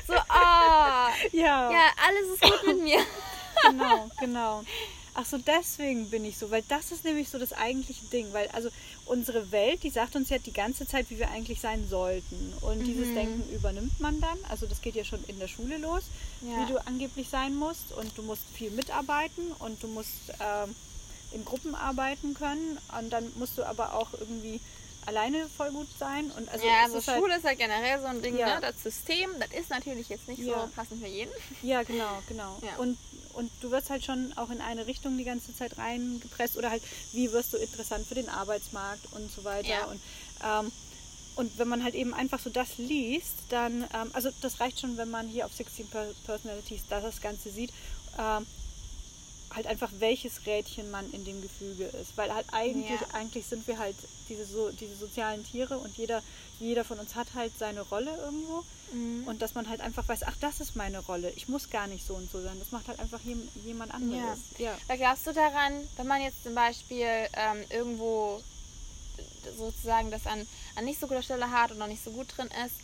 [0.07, 1.71] so, ah, oh, ja.
[1.71, 2.99] ja, alles ist gut mit mir.
[3.71, 4.65] genau, genau.
[5.15, 8.49] Ach so, deswegen bin ich so, weil das ist nämlich so das eigentliche Ding, weil
[8.49, 8.69] also
[9.07, 12.53] unsere Welt, die sagt uns ja die ganze Zeit, wie wir eigentlich sein sollten.
[12.61, 12.85] Und mhm.
[12.85, 14.39] dieses Denken übernimmt man dann.
[14.49, 16.05] Also das geht ja schon in der Schule los,
[16.43, 16.63] ja.
[16.63, 17.93] wie du angeblich sein musst.
[17.93, 20.75] Und du musst viel mitarbeiten und du musst ähm,
[21.33, 22.79] in Gruppen arbeiten können.
[22.99, 24.61] Und dann musst du aber auch irgendwie
[25.07, 26.31] alleine voll gut sein.
[26.31, 28.55] Und also ja, also ist Schule halt, ist halt generell so ein Ding, ja.
[28.55, 28.61] ne?
[28.61, 30.67] Das System, das ist natürlich jetzt nicht ja.
[30.67, 31.33] so passend für jeden.
[31.63, 32.59] Ja, genau, genau.
[32.63, 32.77] Ja.
[32.77, 32.99] Und,
[33.35, 36.83] und du wirst halt schon auch in eine Richtung die ganze Zeit reingepresst oder halt,
[37.13, 39.89] wie wirst du interessant für den Arbeitsmarkt und so weiter.
[39.89, 40.01] Und,
[40.45, 40.73] ähm,
[41.37, 44.97] und wenn man halt eben einfach so das liest, dann, ähm, also das reicht schon,
[44.97, 45.89] wenn man hier auf 16
[46.27, 47.73] Personalities das Ganze sieht.
[48.19, 48.47] Ähm,
[49.55, 52.17] halt einfach welches Rädchen man in dem Gefüge ist.
[52.17, 53.07] Weil halt eigentlich, ja.
[53.13, 53.97] eigentlich sind wir halt
[54.29, 56.23] diese, so, diese sozialen Tiere und jeder,
[56.59, 58.65] jeder von uns hat halt seine Rolle irgendwo.
[58.93, 59.27] Mhm.
[59.27, 61.33] Und dass man halt einfach weiß, ach, das ist meine Rolle.
[61.37, 62.59] Ich muss gar nicht so und so sein.
[62.59, 63.21] Das macht halt einfach
[63.65, 64.39] jemand anderes.
[64.59, 64.67] Ja.
[64.67, 64.79] ja.
[64.89, 68.41] Da glaubst du daran, wenn man jetzt zum Beispiel ähm, irgendwo
[69.57, 72.49] sozusagen das an, an nicht so guter Stelle hat und noch nicht so gut drin
[72.65, 72.75] ist,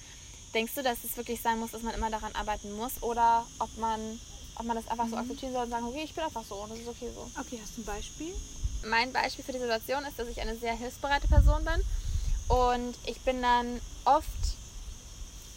[0.55, 3.03] denkst du, dass es wirklich sein muss, dass man immer daran arbeiten muss?
[3.03, 4.21] Oder ob man
[4.59, 5.23] ob man das einfach so mhm.
[5.23, 7.31] akzeptieren soll und sagen, okay, ich bin einfach so und das ist okay so.
[7.41, 8.35] Okay, hast du ein Beispiel?
[8.85, 11.83] Mein Beispiel für die Situation ist, dass ich eine sehr hilfsbereite Person bin
[12.49, 14.27] und ich bin dann oft,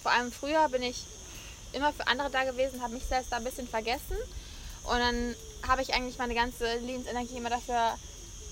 [0.01, 1.03] vor allem früher, bin ich
[1.73, 4.17] immer für andere da gewesen, habe mich selbst da ein bisschen vergessen
[4.83, 5.35] und dann
[5.67, 7.93] habe ich eigentlich meine ganze Lebensenergie immer dafür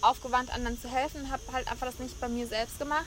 [0.02, 3.06] aufgewandt, anderen zu helfen, habe halt einfach das nicht bei mir selbst gemacht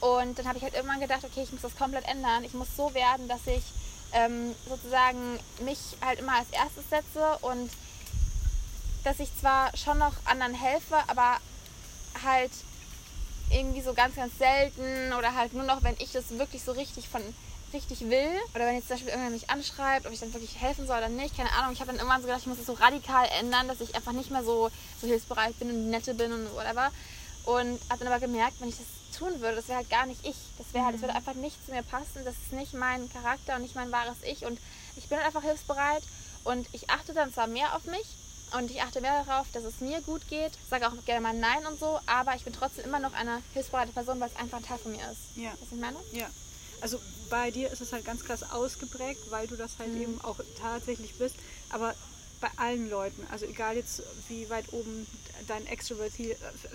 [0.00, 2.68] und dann habe ich halt irgendwann gedacht, okay, ich muss das komplett ändern, ich muss
[2.76, 3.62] so werden, dass ich
[4.14, 7.70] ähm, sozusagen mich halt immer als erstes setze und
[9.04, 11.36] dass ich zwar schon noch anderen helfe, aber
[12.24, 12.52] halt
[13.50, 17.08] irgendwie so ganz, ganz selten oder halt nur noch, wenn ich das wirklich so richtig
[17.08, 17.22] von
[17.74, 20.86] richtig will oder wenn jetzt zum Beispiel irgendwer mich anschreibt, ob ich dann wirklich helfen
[20.86, 21.72] soll oder nicht, keine Ahnung.
[21.72, 24.12] Ich habe dann irgendwann so gedacht, ich muss das so radikal ändern, dass ich einfach
[24.12, 26.90] nicht mehr so, so hilfsbereit bin und nette bin und whatever.
[27.44, 30.26] Und habe dann aber gemerkt, wenn ich das tun würde, das wäre halt gar nicht
[30.26, 30.36] ich.
[30.58, 31.18] Das wäre halt, das würde mhm.
[31.18, 32.24] einfach nicht zu mir passen.
[32.24, 34.44] Das ist nicht mein Charakter und nicht mein wahres Ich.
[34.44, 34.58] Und
[34.96, 36.02] ich bin halt einfach hilfsbereit
[36.44, 38.06] und ich achte dann zwar mehr auf mich
[38.56, 40.52] und ich achte mehr darauf, dass es mir gut geht.
[40.62, 43.42] Ich sage auch gerne mal Nein und so, aber ich bin trotzdem immer noch eine
[43.52, 45.36] hilfsbereite Person, weil es einfach ein Teil von mir ist.
[45.36, 45.50] Ja.
[45.60, 45.96] Was ich meine?
[46.12, 46.28] Ja.
[46.80, 47.00] Also
[47.30, 50.02] bei dir ist es halt ganz krass ausgeprägt, weil du das halt mhm.
[50.02, 51.36] eben auch tatsächlich bist.
[51.70, 51.94] Aber
[52.40, 55.06] bei allen Leuten, also egal jetzt wie weit oben
[55.48, 56.12] dein Extrovert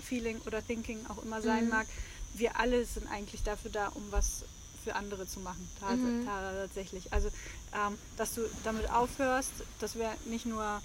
[0.02, 1.70] Feeling oder Thinking auch immer sein mhm.
[1.70, 1.86] mag,
[2.34, 4.44] wir alle sind eigentlich dafür da, um was
[4.82, 6.24] für andere zu machen, mhm.
[6.26, 7.12] tatsächlich.
[7.12, 7.28] Also,
[7.74, 10.80] ähm, dass du damit aufhörst, das wäre nicht nur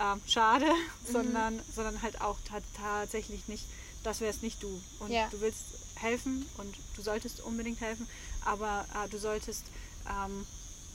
[0.00, 1.12] ähm, schade, mhm.
[1.12, 2.38] sondern, sondern halt auch
[2.76, 3.66] tatsächlich nicht,
[4.02, 4.80] das wäre es nicht du.
[5.00, 5.28] Und ja.
[5.30, 5.64] du willst
[5.96, 8.08] helfen und du solltest unbedingt helfen,
[8.44, 9.64] aber äh, du solltest
[10.08, 10.46] ähm,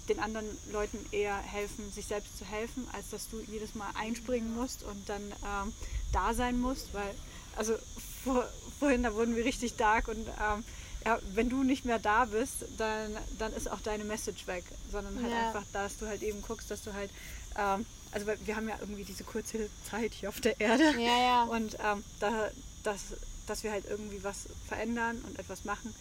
[0.08, 4.56] den anderen Leuten eher helfen, sich selbst zu helfen, als dass du jedes Mal einspringen
[4.56, 5.74] musst und dann ähm,
[6.12, 7.14] da sein musst, weil
[7.60, 7.76] also
[8.24, 8.48] vor,
[8.80, 10.64] vorhin, da wurden wir richtig dark und ähm,
[11.06, 15.22] ja, wenn du nicht mehr da bist, dann, dann ist auch deine Message weg, sondern
[15.22, 15.48] halt ja.
[15.48, 17.12] einfach, dass du halt eben guckst, dass du halt,
[17.58, 21.44] ähm, also wir haben ja irgendwie diese kurze Zeit hier auf der Erde ja, ja.
[21.50, 22.50] und ähm, da,
[22.84, 23.02] dass,
[23.46, 25.94] dass wir halt irgendwie was verändern und etwas machen,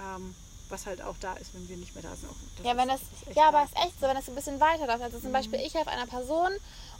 [0.00, 0.34] ähm,
[0.70, 2.30] was halt auch da ist, wenn wir nicht mehr da sind.
[2.56, 3.00] Das ja, wenn das,
[3.34, 5.02] ja, aber es ist echt so, wenn das ein bisschen weiterläuft.
[5.02, 5.34] Also zum mhm.
[5.34, 6.50] Beispiel ich helfe einer Person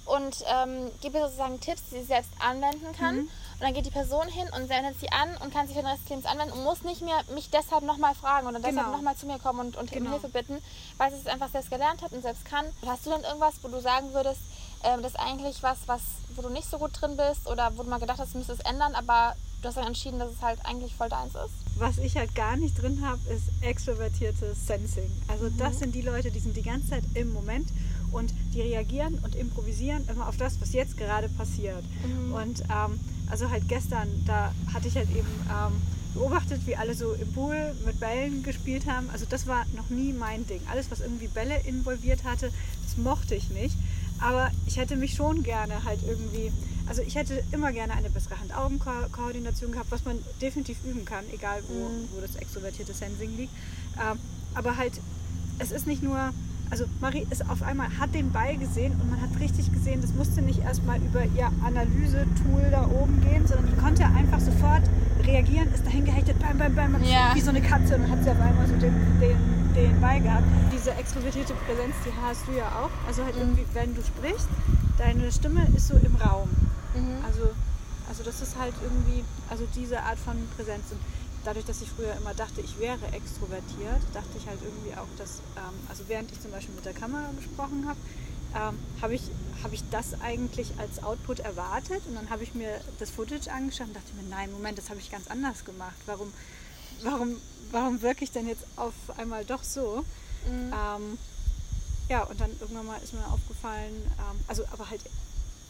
[0.05, 3.23] und ähm, gebe sozusagen Tipps, die sie selbst anwenden kann.
[3.23, 3.31] Mhm.
[3.59, 5.89] Und dann geht die Person hin und wendet sie an und kann sich für den
[5.89, 8.97] Rest des Lebens anwenden und muss nicht mehr mich deshalb nochmal fragen oder deshalb genau.
[8.97, 10.07] nochmal zu mir kommen und, und genau.
[10.07, 10.59] um Hilfe bitten,
[10.99, 12.67] weil sie es einfach selbst gelernt hat und selbst kann.
[12.85, 14.41] Hast du denn irgendwas, wo du sagen würdest,
[14.83, 16.03] äh, das ist eigentlich was, was,
[16.35, 18.61] wo du nicht so gut drin bist oder wo du mal gedacht hast, du müsstest
[18.61, 21.55] es ändern, aber du hast dann entschieden, dass es halt eigentlich voll deins ist?
[21.79, 25.11] Was ich halt gar nicht drin habe, ist extrovertiertes Sensing.
[25.29, 25.57] Also mhm.
[25.57, 27.69] das sind die Leute, die sind die ganze Zeit im Moment
[28.17, 31.85] und die reagieren und improvisieren immer auf das, was jetzt gerade passiert.
[32.07, 32.33] Mhm.
[32.33, 32.99] Und ähm,
[33.31, 35.73] also halt gestern, da hatte ich halt eben ähm,
[36.15, 39.11] beobachtet, wie alle so im Pool mit Bällen gespielt haben.
[39.11, 40.61] Also das war noch nie mein Ding.
[40.71, 42.51] Alles, was irgendwie Bälle involviert hatte,
[42.85, 43.77] das mochte ich nicht.
[44.19, 46.51] Aber ich hätte mich schon gerne halt irgendwie,
[46.87, 51.63] also ich hätte immer gerne eine bessere Hand-Augen-Koordination gehabt, was man definitiv üben kann, egal
[51.69, 52.09] wo, mhm.
[52.15, 53.53] wo das extrovertierte Sensing liegt.
[54.01, 54.19] Ähm,
[54.55, 55.01] aber halt,
[55.59, 56.33] es ist nicht nur
[56.71, 60.13] also Marie ist auf einmal, hat den Ball gesehen und man hat richtig gesehen, das
[60.15, 64.83] musste nicht erstmal über ihr Analyse-Tool da oben gehen, sondern die konnte einfach sofort
[65.25, 67.35] reagieren, ist dahin gehechtet, bam, bam, bam, ja.
[67.35, 69.37] wie so eine Katze und dann hat sie auf einmal so den, den,
[69.75, 70.45] den Ball gehabt.
[70.73, 72.91] Diese extrovertierte Präsenz, die hast du ja auch.
[73.07, 73.43] Also halt mhm.
[73.43, 74.49] irgendwie, wenn du sprichst,
[74.99, 76.49] deine Stimme ist so im Raum.
[76.95, 77.25] Mhm.
[77.25, 77.51] Also,
[78.09, 80.91] also das ist halt irgendwie, also diese Art von Präsenz.
[80.91, 81.01] Und
[81.47, 85.39] dadurch, dass ich früher immer dachte, ich wäre extrovertiert, dachte ich halt irgendwie auch, dass,
[85.57, 87.99] ähm, also während ich zum Beispiel mit der Kamera gesprochen habe,
[88.55, 89.23] ähm, habe ich,
[89.63, 92.03] hab ich das eigentlich als Output erwartet?
[92.09, 94.99] Und dann habe ich mir das Footage angeschaut und dachte mir, nein, Moment, das habe
[94.99, 95.97] ich ganz anders gemacht.
[96.07, 96.33] Warum,
[97.03, 97.37] warum,
[97.71, 100.05] warum wirke ich denn jetzt auf einmal doch so?
[100.51, 100.73] Mhm.
[100.73, 101.19] Ähm,
[102.09, 105.03] ja, und dann irgendwann mal ist mir aufgefallen, ähm, also aber halt,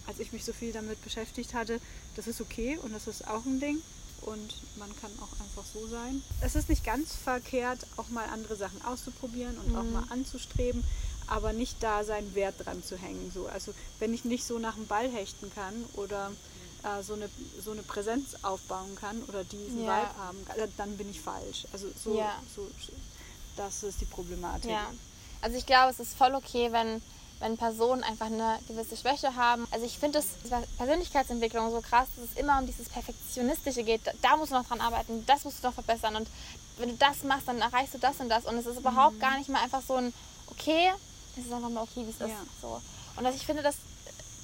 [0.07, 1.81] als ich mich so viel damit beschäftigt hatte,
[2.15, 3.83] das ist okay und das ist auch ein Ding
[4.27, 6.23] und man kann auch einfach so sein.
[6.41, 9.77] Es ist nicht ganz verkehrt, auch mal andere Sachen auszuprobieren und mhm.
[9.77, 10.85] auch mal anzustreben,
[11.27, 13.31] aber nicht da seinen Wert dran zu hängen.
[13.33, 13.47] So.
[13.47, 16.31] Also wenn ich nicht so nach dem Ball hechten kann oder
[16.83, 17.29] äh, so, eine,
[17.63, 20.03] so eine Präsenz aufbauen kann oder diesen ja.
[20.03, 21.67] Vibe haben, äh, dann bin ich falsch.
[21.73, 22.35] Also so, ja.
[22.55, 22.69] so
[23.57, 24.71] das ist die Problematik.
[24.71, 24.93] Ja.
[25.41, 27.01] Also ich glaube, es ist voll okay, wenn,
[27.41, 29.67] wenn Personen einfach eine gewisse Schwäche haben.
[29.71, 30.27] Also ich finde das
[30.79, 34.01] Persönlichkeitsentwicklung so krass, dass es immer um dieses Perfektionistische geht.
[34.23, 36.17] Da musst du noch dran arbeiten, das musst du noch verbessern.
[36.17, 36.29] Und
[36.79, 38.47] wenn du das machst, dann erreichst du das und das.
[38.47, 39.21] Und es ist überhaupt mhm.
[39.21, 40.13] gar nicht mal einfach so ein
[40.51, 40.91] okay,
[41.37, 42.27] es ist einfach mal okay, wie es ja.
[42.27, 42.35] ist.
[42.61, 42.81] So.
[43.17, 43.77] Und dass ich finde, dass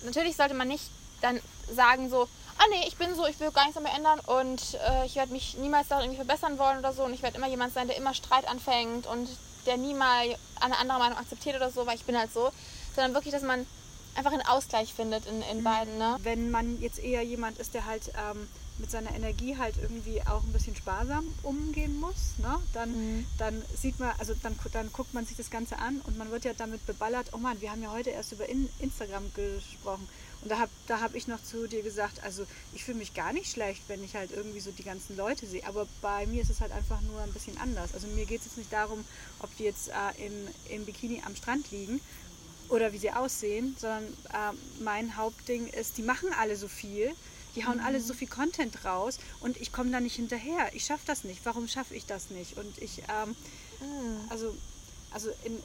[0.05, 0.85] natürlich sollte man nicht
[1.20, 1.40] dann
[1.74, 2.28] sagen so,
[2.59, 5.33] ah nee, ich bin so, ich will gar nichts mehr ändern und äh, ich werde
[5.33, 7.96] mich niemals da irgendwie verbessern wollen oder so und ich werde immer jemand sein, der
[7.96, 9.28] immer Streit anfängt und
[9.66, 12.50] der niemals eine andere Meinung akzeptiert oder so, weil ich bin halt so,
[12.94, 13.66] sondern wirklich, dass man
[14.14, 15.64] einfach einen Ausgleich findet in, in mhm.
[15.64, 15.98] beiden.
[15.98, 16.16] Ne?
[16.22, 20.42] Wenn man jetzt eher jemand ist, der halt ähm, mit seiner Energie halt irgendwie auch
[20.42, 22.59] ein bisschen sparsam umgehen muss, ne?
[22.72, 23.26] dann, mhm.
[23.38, 26.44] dann sieht man, also dann, dann guckt man sich das Ganze an und man wird
[26.44, 30.09] ja damit beballert, oh Mann, wir haben ja heute erst über in Instagram gesprochen.
[30.42, 33.33] Und da habe da hab ich noch zu dir gesagt, also ich fühle mich gar
[33.33, 35.64] nicht schlecht, wenn ich halt irgendwie so die ganzen Leute sehe.
[35.64, 37.94] Aber bei mir ist es halt einfach nur ein bisschen anders.
[37.94, 39.05] Also mir geht es jetzt nicht darum,
[39.38, 42.00] ob die jetzt äh, im, im Bikini am Strand liegen
[42.73, 47.13] oder wie sie aussehen, sondern äh, mein Hauptding ist, die machen alle so viel
[47.55, 47.85] die hauen mhm.
[47.85, 50.71] alle so viel Content raus und ich komme da nicht hinterher.
[50.75, 51.45] Ich schaffe das nicht.
[51.45, 52.57] Warum schaffe ich das nicht?
[52.57, 53.37] Und ich, ähm,
[53.81, 54.21] mhm.
[54.31, 54.55] also,
[55.13, 55.63] also in,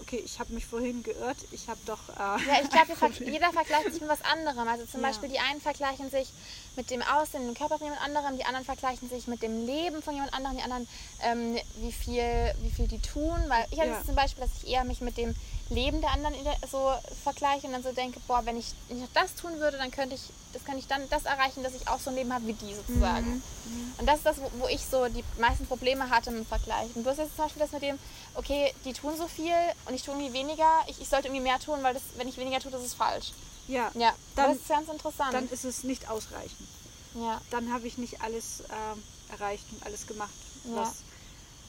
[0.00, 1.36] okay, ich habe mich vorhin geirrt.
[1.52, 2.08] Ich habe doch.
[2.08, 2.12] Äh,
[2.46, 4.66] ja, ich glaube, jeder vergleicht sich mit was anderem.
[4.66, 5.08] Also zum ja.
[5.08, 6.32] Beispiel die einen vergleichen sich
[6.76, 10.02] mit dem Aussehen, dem Körper von jemand anderem, die anderen vergleichen sich mit dem Leben
[10.02, 10.88] von jemand anderem, die anderen,
[11.22, 13.40] ähm, wie, viel, wie viel die tun.
[13.48, 14.04] Weil ich hatte ja.
[14.04, 15.34] zum Beispiel, dass ich eher mich mit dem
[15.74, 16.34] Leben der anderen
[16.70, 20.14] so vergleiche und dann so denke, boah, wenn ich nicht das tun würde, dann könnte
[20.14, 22.52] ich, das kann ich dann das erreichen, dass ich auch so ein Leben habe wie
[22.52, 23.26] die sozusagen.
[23.26, 23.42] Mhm.
[23.66, 23.92] mhm.
[23.98, 26.94] Und das ist das, wo, ich so die meisten Probleme hatte im Vergleich.
[26.94, 27.98] Und du hast jetzt zum Beispiel das mit dem,
[28.34, 29.54] okay, die tun so viel
[29.86, 32.36] und ich tue irgendwie weniger, ich, ich sollte irgendwie mehr tun, weil das, wenn ich
[32.36, 33.32] weniger tue, das ist falsch.
[33.68, 35.34] Ja, ja dann, das ist ganz interessant.
[35.34, 36.68] Dann ist es nicht ausreichend.
[37.14, 37.40] Ja.
[37.50, 40.30] Dann habe ich nicht alles ähm, erreicht und alles gemacht,
[40.64, 40.76] ja.
[40.76, 41.02] was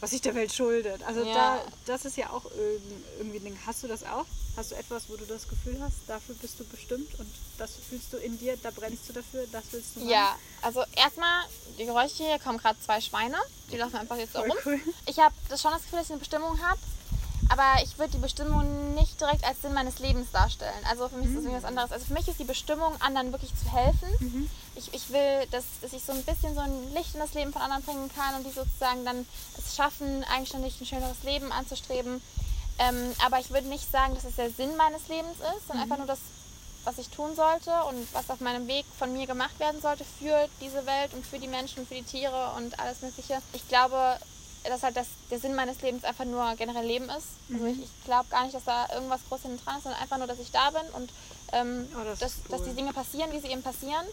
[0.03, 1.01] was sich der Welt schuldet.
[1.03, 1.33] Also ja.
[1.33, 2.43] da, das ist ja auch
[3.17, 3.57] irgendwie ein Ding.
[3.65, 4.25] Hast du das auch?
[4.57, 8.11] Hast du etwas, wo du das Gefühl hast, dafür bist du bestimmt und das fühlst
[8.11, 10.11] du in dir, da brennst du dafür, das willst du machen?
[10.11, 11.45] Ja, also erstmal,
[11.79, 13.37] die Geräusche hier kommen gerade zwei Schweine,
[13.71, 14.51] die laufen einfach jetzt so rum.
[14.65, 14.81] Cool.
[15.05, 16.79] Ich habe das schon das Gefühl, dass ich eine Bestimmung habe,
[17.47, 20.83] aber ich würde die Bestimmung nicht direkt als Sinn meines Lebens darstellen.
[20.89, 21.37] Also für mich mhm.
[21.37, 21.55] ist das mhm.
[21.55, 21.91] was anderes.
[21.93, 24.09] Also für mich ist die Bestimmung, anderen wirklich zu helfen.
[24.19, 24.49] Mhm.
[24.83, 27.53] Ich, ich will, dass, dass ich so ein bisschen so ein Licht in das Leben
[27.53, 29.25] von anderen bringen kann und die sozusagen dann
[29.57, 32.21] es schaffen, eigenständig ein schöneres Leben anzustreben.
[32.79, 35.91] Ähm, aber ich würde nicht sagen, dass es der Sinn meines Lebens ist, sondern mhm.
[35.91, 36.19] einfach nur das,
[36.85, 40.49] was ich tun sollte und was auf meinem Weg von mir gemacht werden sollte für
[40.59, 43.41] diese Welt und für die Menschen für die Tiere und alles Mögliche.
[43.53, 44.17] Ich glaube,
[44.69, 47.27] dass halt das, der Sinn meines Lebens einfach nur generell Leben ist.
[47.51, 47.83] Also ich, mhm.
[47.83, 50.39] ich glaube gar nicht, dass da irgendwas groß hinten dran ist, sondern einfach nur, dass
[50.39, 51.09] ich da bin und
[51.51, 52.57] ähm, oh, das dass, cool.
[52.57, 54.05] dass die Dinge passieren, wie sie eben passieren.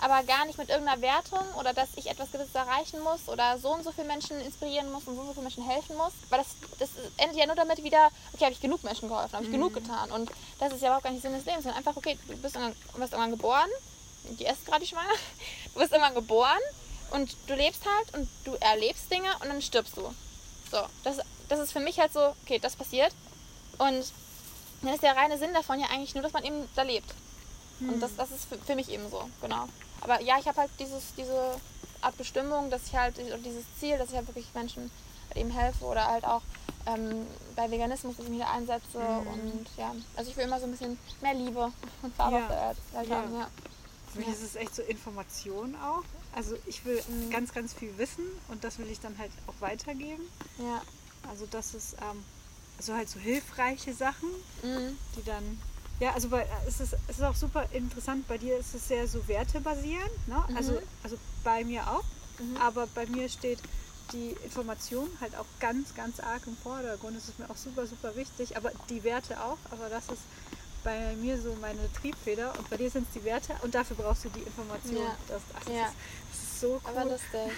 [0.00, 3.74] Aber gar nicht mit irgendeiner Wertung oder dass ich etwas Gewisses erreichen muss oder so
[3.74, 6.12] und so viele Menschen inspirieren muss und so und so viele Menschen helfen muss.
[6.28, 9.44] Weil das, das endet ja nur damit wieder, okay, habe ich genug Menschen geholfen, habe
[9.44, 9.54] ich mhm.
[9.54, 10.10] genug getan.
[10.12, 10.30] Und
[10.60, 12.76] das ist ja überhaupt gar nicht Sinn des Lebens, sondern einfach, okay, du bist irgendwann,
[12.96, 13.68] bist irgendwann geboren,
[14.24, 15.08] die essen gerade die Schweine,
[15.74, 16.60] du bist irgendwann geboren
[17.10, 20.14] und du lebst halt und du erlebst Dinge und dann stirbst du.
[20.70, 23.12] So, das, das ist für mich halt so, okay, das passiert.
[23.78, 24.12] Und
[24.82, 27.14] dann ist der reine Sinn davon ja eigentlich nur, dass man eben da lebt.
[27.80, 29.68] Und das, das ist für, für, mich eben so, genau.
[30.00, 31.56] Aber ja, ich habe halt dieses, diese
[32.00, 34.90] Art Bestimmung, dass ich halt, dieses Ziel, dass ich halt wirklich Menschen
[35.34, 36.42] eben helfe oder halt auch
[36.86, 38.98] ähm, bei Veganismus, dass ich mich da einsetze.
[38.98, 39.26] Mhm.
[39.26, 42.42] Und ja, also ich will immer so ein bisschen mehr Liebe und Farbe ja.
[42.42, 43.16] auf der Erde halt ja.
[43.16, 43.48] haben, ja.
[44.12, 46.02] Für mich ist es echt so Information auch.
[46.34, 47.30] Also ich will mhm.
[47.30, 50.22] ganz, ganz viel wissen und das will ich dann halt auch weitergeben.
[50.58, 50.80] Ja.
[51.28, 52.24] Also das ist ähm,
[52.78, 54.28] also halt so hilfreiche Sachen,
[54.62, 54.96] mhm.
[55.16, 55.60] die dann
[56.00, 59.06] ja, also bei, es, ist, es ist auch super interessant, bei dir ist es sehr
[59.08, 60.44] so wertebasierend, ne?
[60.48, 60.56] Mhm.
[60.56, 62.04] also, also bei mir auch,
[62.38, 62.56] mhm.
[62.58, 63.58] aber bei mir steht
[64.12, 67.16] die Information halt auch ganz, ganz arg im Vordergrund.
[67.16, 70.22] Das ist mir auch super, super wichtig, aber die Werte auch, aber das ist
[70.84, 74.24] bei mir so meine Triebfeder und bei dir sind es die Werte und dafür brauchst
[74.24, 74.96] du die Information.
[74.96, 75.16] Ja.
[75.28, 75.82] Das, das, ja.
[75.82, 75.94] ist,
[76.30, 76.80] das, ist, so cool.
[76.84, 77.52] Aber lustig.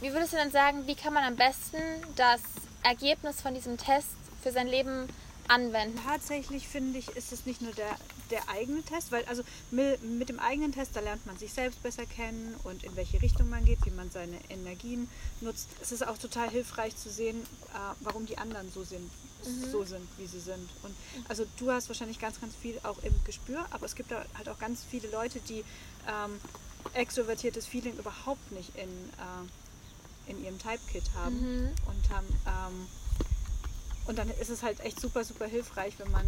[0.00, 1.78] Wie würdest du denn sagen, wie kann man am besten
[2.16, 2.40] das
[2.82, 4.08] Ergebnis von diesem Test
[4.42, 5.08] für sein Leben
[5.48, 5.98] anwenden?
[6.04, 7.96] Tatsächlich finde ich, ist es nicht nur der,
[8.30, 11.82] der eigene Test, weil also mit, mit, dem eigenen Test, da lernt man sich selbst
[11.82, 15.08] besser kennen und in welche Richtung man geht, wie man seine Energien
[15.40, 15.68] nutzt.
[15.80, 19.10] Es ist auch total hilfreich zu sehen, äh, warum die anderen so sind,
[19.44, 19.70] mhm.
[19.70, 20.68] so sind, wie sie sind.
[20.82, 20.94] Und
[21.28, 24.58] also du hast wahrscheinlich ganz, ganz viel auch im Gespür, aber es gibt halt auch
[24.58, 25.64] ganz viele Leute, die
[26.08, 26.40] ähm,
[26.92, 31.70] extrovertiertes Feeling überhaupt nicht in, äh, in ihrem Type-Kit haben mhm.
[31.86, 32.86] und haben ähm,
[34.06, 36.26] und dann ist es halt echt super, super hilfreich, wenn man,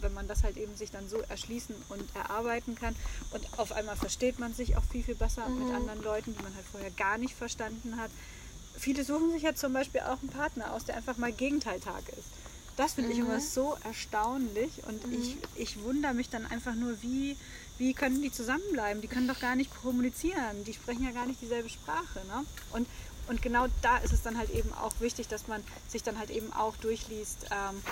[0.00, 2.94] wenn man das halt eben sich dann so erschließen und erarbeiten kann.
[3.32, 5.64] Und auf einmal versteht man sich auch viel, viel besser mhm.
[5.64, 8.10] mit anderen Leuten, die man halt vorher gar nicht verstanden hat.
[8.76, 12.28] Viele suchen sich ja zum Beispiel auch einen Partner aus, der einfach mal Gegenteiltag ist.
[12.76, 13.14] Das finde mhm.
[13.14, 15.20] ich immer so erstaunlich und mhm.
[15.20, 17.36] ich, ich wundere mich dann einfach nur, wie,
[17.76, 19.02] wie können die zusammenbleiben?
[19.02, 22.20] Die können doch gar nicht kommunizieren, die sprechen ja gar nicht dieselbe Sprache.
[22.28, 22.44] Ne?
[22.70, 22.86] Und
[23.28, 26.30] und genau da ist es dann halt eben auch wichtig, dass man sich dann halt
[26.30, 27.82] eben auch durchliest, ähm,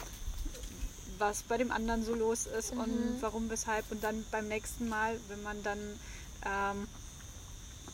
[1.18, 2.80] was bei dem anderen so los ist mhm.
[2.80, 3.90] und warum, weshalb.
[3.90, 5.78] Und dann beim nächsten Mal, wenn man dann
[6.44, 6.88] ähm,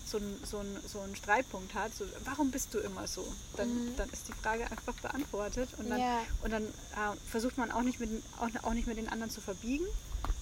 [0.06, 3.26] so, ein, so, ein, so einen Streitpunkt hat, so, warum bist du immer so?
[3.56, 3.96] Dann, mhm.
[3.96, 6.22] dann ist die Frage einfach beantwortet und dann, ja.
[6.42, 9.40] und dann äh, versucht man auch nicht, mit, auch, auch nicht mit den anderen zu
[9.40, 9.86] verbiegen,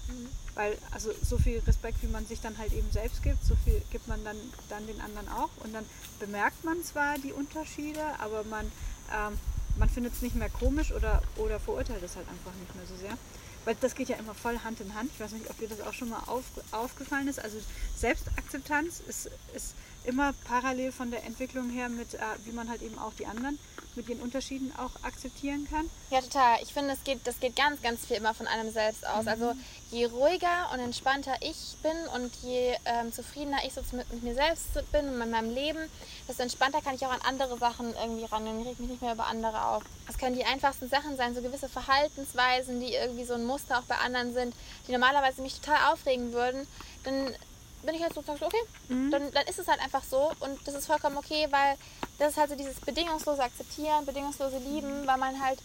[0.08, 0.28] Mhm.
[0.54, 3.80] Weil also so viel Respekt, wie man sich dann halt eben selbst gibt, so viel
[3.90, 4.36] gibt man dann,
[4.68, 5.50] dann den anderen auch.
[5.64, 5.84] Und dann
[6.18, 8.66] bemerkt man zwar die Unterschiede, aber man,
[9.14, 9.38] ähm,
[9.78, 12.96] man findet es nicht mehr komisch oder, oder verurteilt es halt einfach nicht mehr so
[12.96, 13.16] sehr.
[13.64, 15.10] Weil das geht ja immer voll Hand in Hand.
[15.14, 17.38] Ich weiß nicht, ob dir das auch schon mal auf, aufgefallen ist.
[17.38, 17.58] Also
[17.96, 22.98] Selbstakzeptanz ist, ist immer parallel von der Entwicklung her mit, äh, wie man halt eben
[22.98, 23.58] auch die anderen
[23.96, 25.90] mit den Unterschieden auch akzeptieren kann.
[26.10, 26.58] Ja, total.
[26.62, 29.24] Ich finde, das geht, das geht ganz, ganz viel immer von einem selbst aus.
[29.24, 29.28] Mhm.
[29.28, 29.52] Also
[29.90, 34.34] je ruhiger und entspannter ich bin und je ähm, zufriedener ich so mit, mit, mir
[34.34, 35.80] selbst bin und mit meinem Leben,
[36.28, 39.14] desto entspannter kann ich auch an andere Sachen irgendwie ran und reg mich nicht mehr
[39.14, 39.82] über andere auf.
[40.06, 43.84] Das können die einfachsten Sachen sein, so gewisse Verhaltensweisen, die irgendwie so ein Muster auch
[43.84, 44.54] bei anderen sind,
[44.86, 46.66] die normalerweise mich total aufregen würden.
[47.04, 47.34] Dann
[47.82, 49.10] bin ich halt so, okay, mhm.
[49.10, 51.76] dann, dann ist es halt einfach so und das ist vollkommen okay, weil
[52.18, 55.58] das ist halt so dieses bedingungslose Akzeptieren, bedingungslose Lieben, weil man halt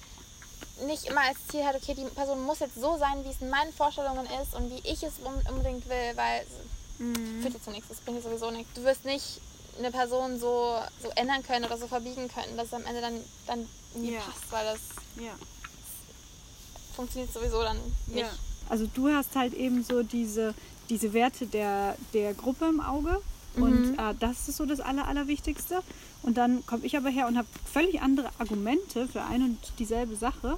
[0.85, 3.49] nicht immer als Ziel hat, okay, die Person muss jetzt so sein, wie es in
[3.49, 6.45] meinen Vorstellungen ist und wie ich es unbedingt will, weil
[6.99, 7.41] mhm.
[7.41, 8.73] führt jetzt zu nichts, das bringt sowieso nichts.
[8.73, 9.41] Du wirst nicht
[9.77, 13.19] eine Person so, so ändern können oder so verbiegen können, dass es am Ende dann,
[13.47, 14.21] dann nie ja.
[14.21, 14.79] passt, weil das
[15.17, 15.31] ja.
[16.95, 18.19] funktioniert sowieso dann nicht.
[18.19, 18.29] Ja.
[18.69, 20.55] Also du hast halt eben so diese
[20.89, 23.19] diese Werte der, der Gruppe im Auge.
[23.55, 23.93] Und mhm.
[23.93, 25.81] äh, das ist so das Aller, Allerwichtigste.
[26.23, 30.15] Und dann komme ich aber her und habe völlig andere Argumente für ein und dieselbe
[30.15, 30.57] Sache.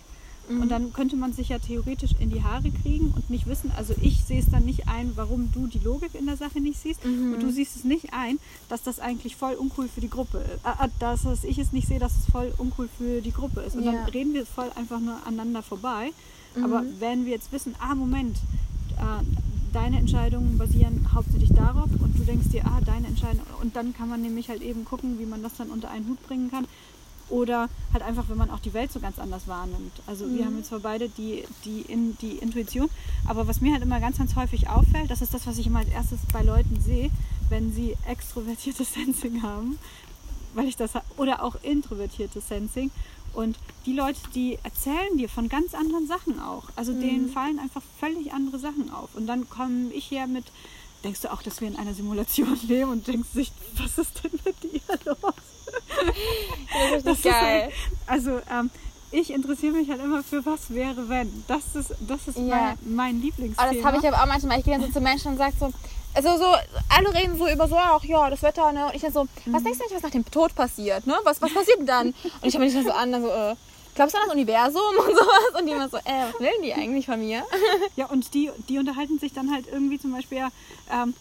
[0.50, 0.62] Mhm.
[0.62, 3.94] Und dann könnte man sich ja theoretisch in die Haare kriegen und nicht wissen, also
[4.02, 7.04] ich sehe es dann nicht ein, warum du die Logik in der Sache nicht siehst.
[7.06, 7.34] Mhm.
[7.34, 10.66] Und du siehst es nicht ein, dass das eigentlich voll uncool für die Gruppe ist.
[10.66, 13.76] Äh, äh dass, ich es nicht sehe, dass es voll uncool für die Gruppe ist.
[13.76, 13.92] Und ja.
[13.92, 16.12] dann reden wir voll einfach nur aneinander vorbei.
[16.56, 16.96] Aber mhm.
[17.00, 18.38] wenn wir jetzt wissen, ah, Moment,
[18.98, 19.24] äh,
[19.78, 23.46] deine Entscheidungen basieren hauptsächlich darauf und du denkst dir, ah, deine Entscheidung.
[23.62, 26.22] Und dann kann man nämlich halt eben gucken, wie man das dann unter einen Hut
[26.26, 26.66] bringen kann.
[27.30, 29.92] Oder halt einfach, wenn man auch die Welt so ganz anders wahrnimmt.
[30.08, 30.38] Also mhm.
[30.38, 32.90] wir haben jetzt zwar beide die, die, in, die Intuition,
[33.28, 35.80] aber was mir halt immer ganz, ganz häufig auffällt, das ist das, was ich immer
[35.80, 37.12] als erstes bei Leuten sehe,
[37.50, 39.78] wenn sie extrovertiertes Sensing haben,
[40.56, 42.90] weil ich das oder auch introvertiertes Sensing
[43.34, 46.64] und die Leute, die erzählen dir von ganz anderen Sachen auch.
[46.76, 47.02] Also mhm.
[47.02, 49.16] denen fallen einfach völlig andere Sachen auf.
[49.16, 50.46] Und dann komme ich her mit,
[51.04, 54.40] denkst du auch, dass wir in einer Simulation leben und denkst sich, was ist denn
[54.44, 55.34] mit dir los?
[56.72, 57.70] Das ist, das geil.
[57.70, 58.70] Ist, also ähm,
[59.12, 61.44] ich interessiere mich halt immer für was wäre, wenn.
[61.48, 62.76] Das ist, das ist ja.
[62.84, 63.70] mein, mein Lieblingsthema.
[63.70, 64.60] Aber das habe ich aber auch manchmal.
[64.60, 65.72] Ich gehe dann so zu Menschen und sage so,
[66.18, 66.46] also so,
[66.90, 68.88] alle reden so über so, ach ja, das Wetter, ne?
[68.88, 69.66] Und ich dann so, was mhm.
[69.66, 71.16] denkst du eigentlich, was nach dem Tod passiert, ne?
[71.24, 72.08] Was, was passiert denn dann?
[72.08, 73.56] Und ich habe mich dann so an, dann so, äh,
[73.94, 75.60] glaubst du an das Universum und sowas?
[75.60, 77.44] Und die immer so, äh, was will die eigentlich von mir?
[77.96, 80.48] Ja, und die, die unterhalten sich dann halt irgendwie zum Beispiel,
[80.92, 81.14] ähm,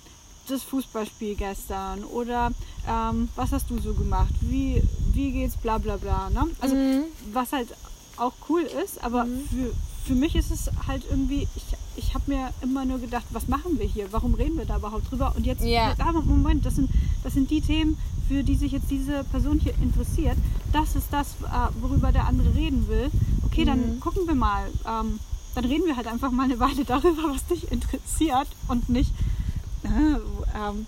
[0.48, 2.52] das Fußballspiel gestern oder
[2.88, 4.32] ähm, was hast du so gemacht?
[4.40, 4.82] Wie,
[5.12, 6.30] wie geht's, bla bla bla.
[6.30, 6.46] Ne?
[6.60, 7.04] Also mhm.
[7.32, 7.68] was halt
[8.16, 9.48] auch cool ist, aber mhm.
[9.48, 9.74] für,
[10.06, 11.64] für mich ist es halt irgendwie, ich,
[11.96, 14.12] ich habe mir immer nur gedacht, was machen wir hier?
[14.12, 15.34] Warum reden wir da überhaupt drüber?
[15.36, 15.94] Und jetzt, ja.
[15.98, 16.90] aber Moment, das sind,
[17.24, 20.36] das sind die Themen, für die sich jetzt diese Person hier interessiert.
[20.72, 23.10] Das ist das, äh, worüber der andere reden will.
[23.44, 23.66] Okay, mhm.
[23.66, 24.66] dann gucken wir mal.
[24.86, 25.18] Ähm,
[25.54, 29.10] dann reden wir halt einfach mal eine Weile darüber, was dich interessiert und nicht,
[29.82, 30.86] äh, ähm,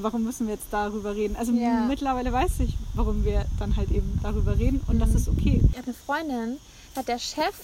[0.00, 1.36] warum müssen wir jetzt darüber reden?
[1.36, 1.84] Also ja.
[1.86, 5.00] mittlerweile weiß ich, warum wir dann halt eben darüber reden und mhm.
[5.00, 5.60] das ist okay.
[5.70, 6.56] Ich habe eine Freundin,
[6.96, 7.54] hat der Chef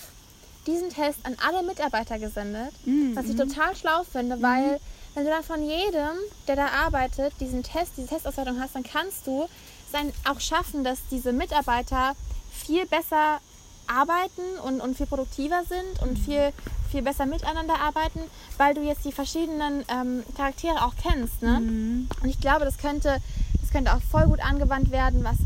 [0.66, 3.14] diesen Test an alle Mitarbeiter gesendet, mhm.
[3.14, 4.42] was ich total schlau finde, mhm.
[4.42, 4.80] weil
[5.14, 6.16] wenn du dann von jedem,
[6.48, 10.82] der da arbeitet, diesen Test, diese Testauswertung hast, dann kannst du es dann auch schaffen,
[10.82, 12.16] dass diese Mitarbeiter
[12.52, 13.40] viel besser
[13.86, 16.52] arbeiten und, und viel produktiver sind und viel,
[16.90, 18.20] viel besser miteinander arbeiten,
[18.56, 21.42] weil du jetzt die verschiedenen ähm, Charaktere auch kennst.
[21.42, 21.60] Ne?
[21.60, 22.08] Mhm.
[22.22, 23.18] Und ich glaube, das könnte,
[23.60, 25.36] das könnte auch voll gut angewandt werden, was,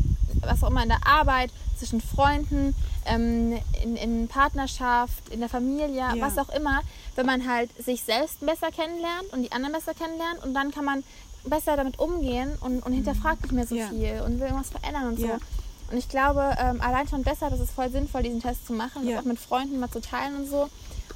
[0.41, 2.75] was auch immer in der Arbeit, zwischen Freunden,
[3.09, 6.13] ähm, in, in Partnerschaft, in der Familie, Ja.
[6.19, 6.81] was auch immer,
[7.15, 10.85] wenn man halt sich selbst besser kennenlernt und die anderen besser kennenlernt und dann kann
[10.85, 11.03] man
[11.45, 13.87] besser damit umgehen und, und hinterfragt nicht mehr so Ja.
[13.89, 15.27] viel und will irgendwas verändern und Ja.
[15.37, 15.91] so.
[15.91, 19.07] Und ich glaube, ähm, allein schon deshalb ist es voll sinnvoll, diesen Test zu machen,
[19.07, 19.15] Ja.
[19.15, 20.69] das auch mit Freunden mal zu teilen und so,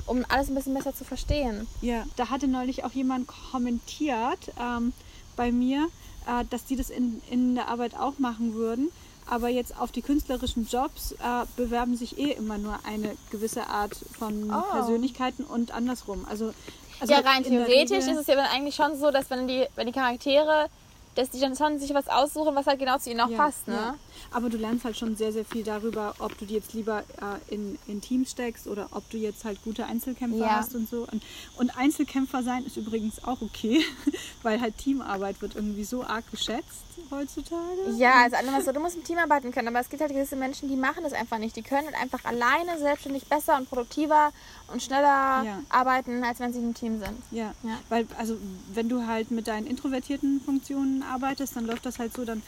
[0.07, 1.67] um alles ein bisschen besser zu verstehen.
[1.81, 4.93] Ja, da hatte neulich auch jemand kommentiert ähm,
[5.35, 5.87] bei mir,
[6.27, 8.89] äh, dass die das in, in der Arbeit auch machen würden.
[9.30, 11.15] Aber jetzt auf die künstlerischen Jobs äh,
[11.55, 14.71] bewerben sich eh immer nur eine gewisse Art von Oh.
[14.71, 16.26] Persönlichkeiten und andersrum.
[16.30, 16.53] Also,
[16.99, 19.88] also ja, rein theoretisch ist es ja dann eigentlich schon so, dass wenn die, wenn
[19.88, 20.67] die Charaktere,
[21.15, 23.67] dass die dann schon sich was aussuchen, was halt genau zu ihnen auch Ja, passt,
[23.67, 23.74] ne?
[23.76, 23.95] ja.
[24.32, 27.53] Aber du lernst halt schon sehr, sehr viel darüber, ob du die jetzt lieber äh,
[27.53, 30.57] in, in Teams steckst oder ob du jetzt halt gute Einzelkämpfer Ja.
[30.57, 31.07] hast und so.
[31.11, 31.24] Und,
[31.57, 33.84] und Einzelkämpfer sein ist übrigens auch okay,
[34.43, 37.91] weil halt Teamarbeit wird irgendwie so arg geschätzt heutzutage.
[37.97, 40.36] Ja, also alle so, du musst im Team arbeiten können, aber es gibt halt gewisse
[40.36, 41.55] Menschen, die machen das einfach nicht.
[41.55, 44.32] Die können halt einfach alleine selbstständig besser und produktiver
[44.71, 45.59] und schneller Ja.
[45.69, 47.17] arbeiten, als wenn sie im Team sind.
[47.32, 47.78] Ja, Ja.
[47.89, 48.38] weil also
[48.74, 52.41] wenn du halt mit deinen introvertierten Funktionen arbeitest, dann läuft das halt so, dann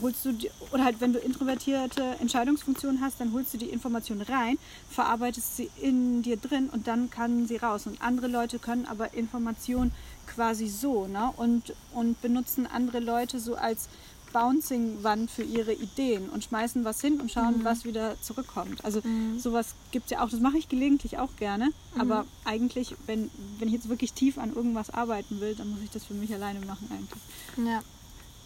[0.00, 4.22] holst du die, oder halt wenn du introvertierte Entscheidungsfunktionen hast, dann holst du die Information
[4.22, 7.86] rein, verarbeitest sie in dir drin und dann kann sie raus.
[7.86, 9.92] Und andere Leute können aber Information
[10.26, 11.32] quasi so, ne?
[11.36, 13.88] Und, und benutzen andere Leute so als
[14.32, 18.84] Bouncing-Wand für ihre Ideen und schmeißen was hin und schauen, was wieder zurückkommt.
[18.84, 19.02] Also
[19.38, 23.28] sowas gibt es ja auch, das mache ich gelegentlich auch gerne, aber eigentlich, wenn,
[23.58, 26.32] wenn ich jetzt wirklich tief an irgendwas arbeiten will, dann muss ich das für mich
[26.32, 27.68] alleine machen eigentlich.
[27.68, 27.82] Ja.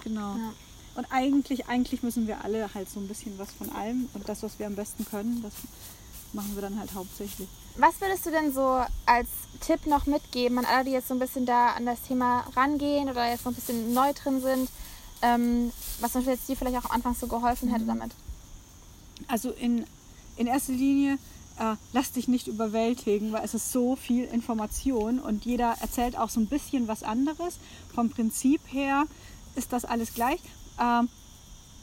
[0.02, 0.36] Genau.
[0.36, 0.52] Ja.
[0.94, 4.42] Und eigentlich, eigentlich müssen wir alle halt so ein bisschen was von allem und das,
[4.42, 5.52] was wir am besten können, das
[6.32, 7.48] machen wir dann halt hauptsächlich.
[7.76, 9.28] Was würdest du denn so als
[9.60, 13.08] Tipp noch mitgeben an alle, die jetzt so ein bisschen da an das Thema rangehen
[13.08, 14.70] oder jetzt noch ein bisschen neu drin sind,
[15.22, 18.12] ähm, was Beispiel jetzt dir vielleicht auch am Anfang so geholfen hätte damit?
[19.26, 19.84] Also in,
[20.36, 21.18] in erster Linie,
[21.58, 26.30] äh, lass dich nicht überwältigen, weil es ist so viel Information und jeder erzählt auch
[26.30, 27.58] so ein bisschen was anderes.
[27.94, 29.04] Vom Prinzip her
[29.54, 30.40] ist das alles gleich.
[30.80, 31.08] Ähm,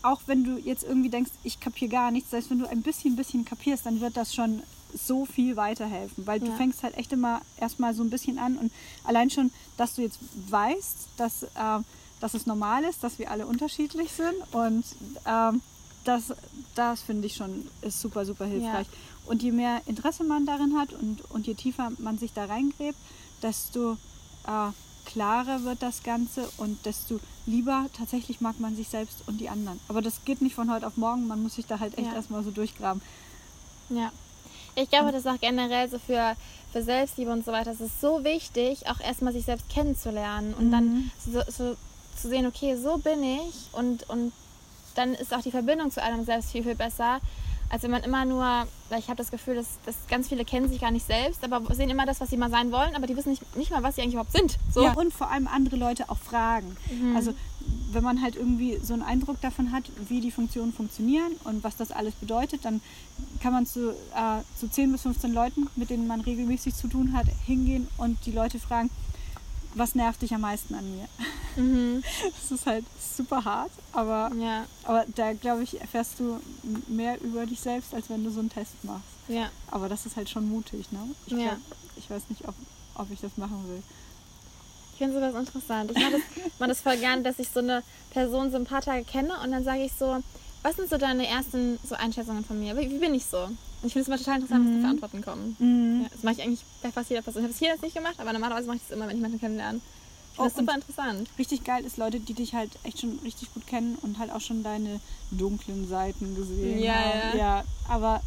[0.03, 3.15] auch wenn du jetzt irgendwie denkst, ich kapiere gar nichts, selbst wenn du ein bisschen,
[3.15, 4.63] bisschen kapierst, dann wird das schon
[4.93, 6.51] so viel weiterhelfen, weil du Ja.
[6.53, 8.71] fängst halt echt immer erstmal so ein bisschen an und
[9.03, 10.19] allein schon, dass du jetzt
[10.49, 11.47] weißt, dass, äh,
[12.19, 14.83] dass es normal ist, dass wir alle unterschiedlich sind und
[15.25, 15.61] ähm,
[16.03, 16.33] das,
[16.75, 18.87] das finde ich schon ist super, super hilfreich.
[19.27, 22.97] Und je mehr Interesse man darin hat und, und je tiefer man sich da reingräbt,
[23.43, 23.93] desto
[24.47, 24.71] äh,
[25.11, 29.79] klarer wird das Ganze und desto lieber tatsächlich mag man sich selbst und die anderen.
[29.87, 32.15] Aber das geht nicht von heute auf morgen, man muss sich da halt echt Ja.
[32.15, 33.01] erstmal so durchgraben.
[33.89, 34.11] Ja.
[34.75, 36.35] Ich glaube, das ist auch generell so für,
[36.71, 37.71] für Selbstliebe und so weiter.
[37.71, 41.11] Es ist so wichtig, auch erstmal sich selbst kennenzulernen und dann Mhm.
[41.33, 41.75] so, so
[42.19, 44.31] zu sehen, okay, so bin ich und, und
[44.95, 47.19] dann ist auch die Verbindung zu einem selbst viel, viel besser,
[47.71, 48.67] als wenn man immer nur,
[48.97, 51.89] ich habe das Gefühl, dass, dass ganz viele kennen sich gar nicht selbst, aber sehen
[51.89, 54.01] immer das, was sie mal sein wollen, aber die wissen nicht, nicht mal, was sie
[54.01, 54.57] eigentlich überhaupt sind.
[54.73, 54.83] So.
[54.83, 56.75] Ja, und vor allem andere Leute auch fragen.
[57.15, 57.33] Also
[57.93, 61.77] wenn man halt irgendwie so einen Eindruck davon hat, wie die Funktionen funktionieren und was
[61.77, 62.81] das alles bedeutet, dann
[63.41, 67.13] kann man zu, äh, zu 10 bis 15 Leuten, mit denen man regelmäßig zu tun
[67.13, 68.89] hat, hingehen und die Leute fragen,
[69.75, 71.07] was nervt dich am meisten an mir?
[71.55, 72.03] Mhm.
[72.41, 76.39] Das ist halt super hart, aber, Ja, aber da glaube ich, erfährst du
[76.87, 79.03] mehr über dich selbst, als wenn du so einen Test machst.
[79.27, 79.49] ja.
[79.69, 80.99] Aber das ist halt schon mutig, ne?
[81.25, 81.39] Ich, Ja.
[81.39, 81.57] glaub,
[81.97, 82.55] ich weiß nicht, ob,
[82.95, 83.81] ob ich das machen will.
[84.93, 85.91] Ich finde sowas interessant.
[85.91, 86.21] Ich mache das,
[86.59, 89.51] mach das voll gern, dass ich so eine Person so ein paar Tage kenne und
[89.51, 90.17] dann sage ich so,
[90.63, 92.77] was sind so deine ersten so Einschätzungen von mir?
[92.77, 93.49] Wie, wie bin ich so?
[93.83, 96.01] Ich finde es immer total interessant, was da für Antworten kommen.
[96.03, 97.41] Ja, das mache ich eigentlich bei fast jeder Person.
[97.41, 99.21] Ich habe es hier jetzt nicht gemacht, aber normalerweise mache ich das immer, wenn ich
[99.21, 99.79] jemanden kennenlerne.
[100.37, 101.27] Oh, das super interessant.
[101.37, 104.39] Richtig geil ist Leute, die dich halt echt schon richtig gut kennen und halt auch
[104.39, 104.99] schon deine
[105.31, 107.29] dunklen Seiten gesehen Ja, haben.
[107.31, 107.35] ja.
[107.35, 107.63] ja.
[107.89, 108.21] Aber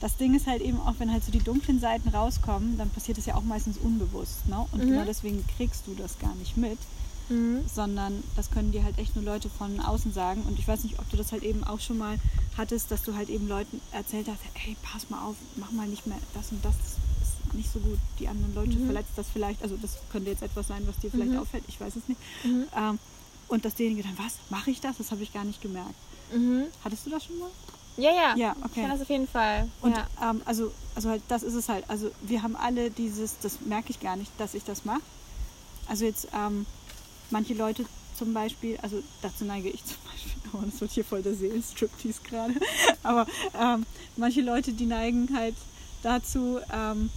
[0.00, 3.16] das Ding ist halt eben auch, wenn halt so die dunklen Seiten rauskommen, dann passiert
[3.16, 4.46] das ja auch meistens unbewusst.
[4.48, 4.66] Ne?
[4.72, 4.88] Und Mhm.
[4.88, 6.78] genau deswegen kriegst du das gar nicht mit,
[7.28, 7.64] Mhm.
[7.72, 10.42] sondern das können dir halt echt nur Leute von außen sagen.
[10.42, 12.18] Und ich weiß nicht, ob du das halt eben auch schon mal
[12.56, 16.06] hattest, dass du halt eben Leuten erzählt hast, hey, pass mal auf, mach mal nicht
[16.06, 16.74] mehr das und das.
[16.78, 17.98] Das ist nicht so gut.
[18.18, 18.86] Die anderen Leute Mhm.
[18.86, 19.62] verletzt das vielleicht.
[19.62, 21.38] Also das könnte jetzt etwas sein, was dir vielleicht Mhm.
[21.38, 21.64] auffällt.
[21.68, 22.20] Ich weiß es nicht.
[22.44, 22.64] Mhm.
[22.76, 22.98] Ähm,
[23.48, 24.96] und dass derjenige dann, was, mache ich das?
[24.98, 25.94] Das habe ich gar nicht gemerkt.
[26.32, 26.64] Mhm.
[26.84, 27.50] Hattest du das schon mal?
[27.96, 28.36] Ja, ja.
[28.36, 28.80] Ja, Ich okay.
[28.82, 29.68] kann das auf jeden Fall.
[29.80, 30.06] Und ja.
[30.22, 31.84] ähm, also, also halt, das ist es halt.
[31.88, 35.00] Also wir haben alle dieses, das merke ich gar nicht, dass ich das mache.
[35.88, 36.66] Also jetzt, ähm,
[37.30, 37.84] manche Leute
[38.16, 42.20] zum Beispiel, also dazu neige ich zum Beispiel, oh, das wird hier voll der Seelenstriptease
[42.28, 42.54] gerade,
[43.02, 43.26] aber
[43.58, 43.84] ähm,
[44.16, 45.54] manche Leute, die neigen halt
[46.02, 47.10] dazu, ähm,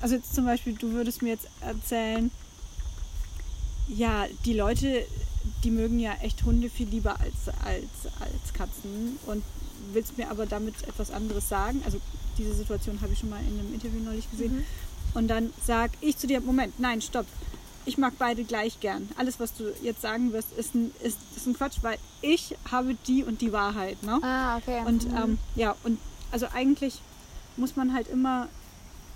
[0.00, 2.30] also jetzt zum Beispiel, du würdest mir jetzt erzählen,
[3.88, 5.06] ja, die Leute,
[5.64, 9.42] die mögen ja echt Hunde viel lieber als, als, als Katzen und
[9.92, 11.82] willst mir aber damit etwas anderes sagen.
[11.84, 12.00] Also
[12.38, 14.56] diese Situation habe ich schon mal in einem Interview neulich gesehen.
[14.56, 14.64] Mhm.
[15.14, 17.26] Und dann sag ich zu dir, Moment, nein, stopp.
[17.86, 19.08] Ich mag beide gleich gern.
[19.16, 22.94] Alles, was du jetzt sagen wirst, ist ein, ist, ist ein Quatsch, weil ich habe
[23.06, 24.02] die und die Wahrheit.
[24.02, 24.18] Ne?
[24.22, 24.82] Ah, okay.
[24.84, 25.16] Und mhm.
[25.16, 25.98] ähm, ja, und
[26.30, 27.00] also eigentlich
[27.56, 28.48] muss man halt immer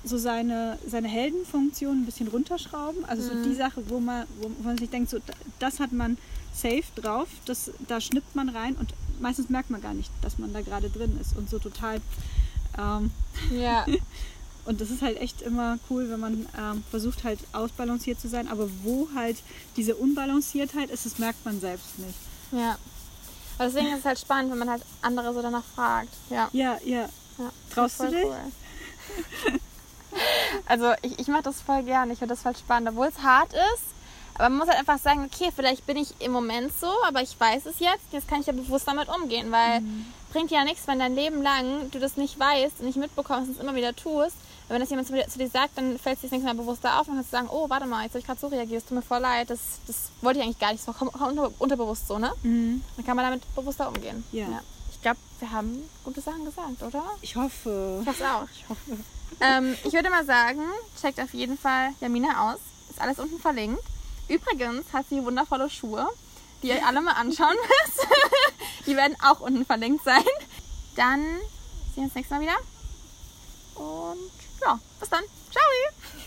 [0.04, 3.04] so seine, seine Heldenfunktion ein bisschen runterschrauben.
[3.06, 3.56] Also so die mhm.
[3.56, 5.18] Sache, wo man, wo man sich denkt, so
[5.58, 6.18] das hat man
[6.52, 10.52] safe drauf, das, da schnippt man rein und meistens merkt man gar nicht, dass man
[10.52, 12.00] da gerade drin ist und so total.
[12.78, 13.10] Ähm,
[13.50, 13.86] ja.
[14.64, 18.48] und das ist halt echt immer cool, wenn man ähm, versucht halt ausbalanciert zu sein,
[18.48, 19.36] aber wo halt
[19.76, 22.18] diese Unbalanciertheit ist, das merkt man selbst nicht.
[22.52, 22.78] Ja.
[23.58, 26.12] Aber deswegen ist es halt spannend, wenn man halt andere so danach fragt.
[26.30, 26.78] Ja, ja.
[26.84, 27.08] ja.
[27.38, 28.24] ja Traust du dich?
[28.24, 29.58] Cool.
[30.66, 32.12] Also ich, ich mache das voll gerne.
[32.12, 33.82] Ich finde das voll spannend, obwohl es hart ist.
[34.34, 37.38] Aber man muss halt einfach sagen, okay, vielleicht bin ich im Moment so, aber ich
[37.38, 38.12] weiß es jetzt.
[38.12, 40.06] Jetzt kann ich ja bewusst damit umgehen, weil mhm.
[40.32, 43.56] bringt ja nichts, wenn dein Leben lang du das nicht weißt und nicht mitbekommst und
[43.56, 44.36] es immer wieder tust.
[44.64, 46.54] Und wenn das jemand zu dir, zu dir sagt, dann fällt es dir nichts mehr
[46.54, 48.82] bewusster auf und kannst du sagen, oh, warte mal, jetzt habe ich gerade so reagiert,
[48.82, 51.50] es tut mir voll leid, das, das wollte ich eigentlich gar nicht, das war unter,
[51.58, 52.32] unterbewusst so, ne?
[52.42, 52.82] Mhm.
[52.96, 54.24] Dann kann man damit bewusster umgehen.
[54.32, 54.48] Ja.
[54.48, 54.60] ja.
[54.90, 57.04] Ich glaube, wir haben gute Sachen gesagt, oder?
[57.20, 57.98] Ich hoffe.
[58.00, 58.48] Ich hoffe auch.
[58.54, 58.98] Ich hoffe.
[59.40, 60.62] Ähm, ich würde mal sagen,
[61.00, 62.60] checkt auf jeden Fall Jamina aus.
[62.88, 63.82] Ist alles unten verlinkt.
[64.28, 66.08] Übrigens hat sie wundervolle Schuhe,
[66.62, 67.56] die ihr alle mal anschauen
[67.86, 68.06] müsst.
[68.86, 70.24] die werden auch unten verlinkt sein.
[70.96, 72.56] Dann sehen wir uns nächstes Mal wieder.
[73.74, 74.30] Und
[75.04, 75.24] bis dann.
[75.52, 75.64] Ciao.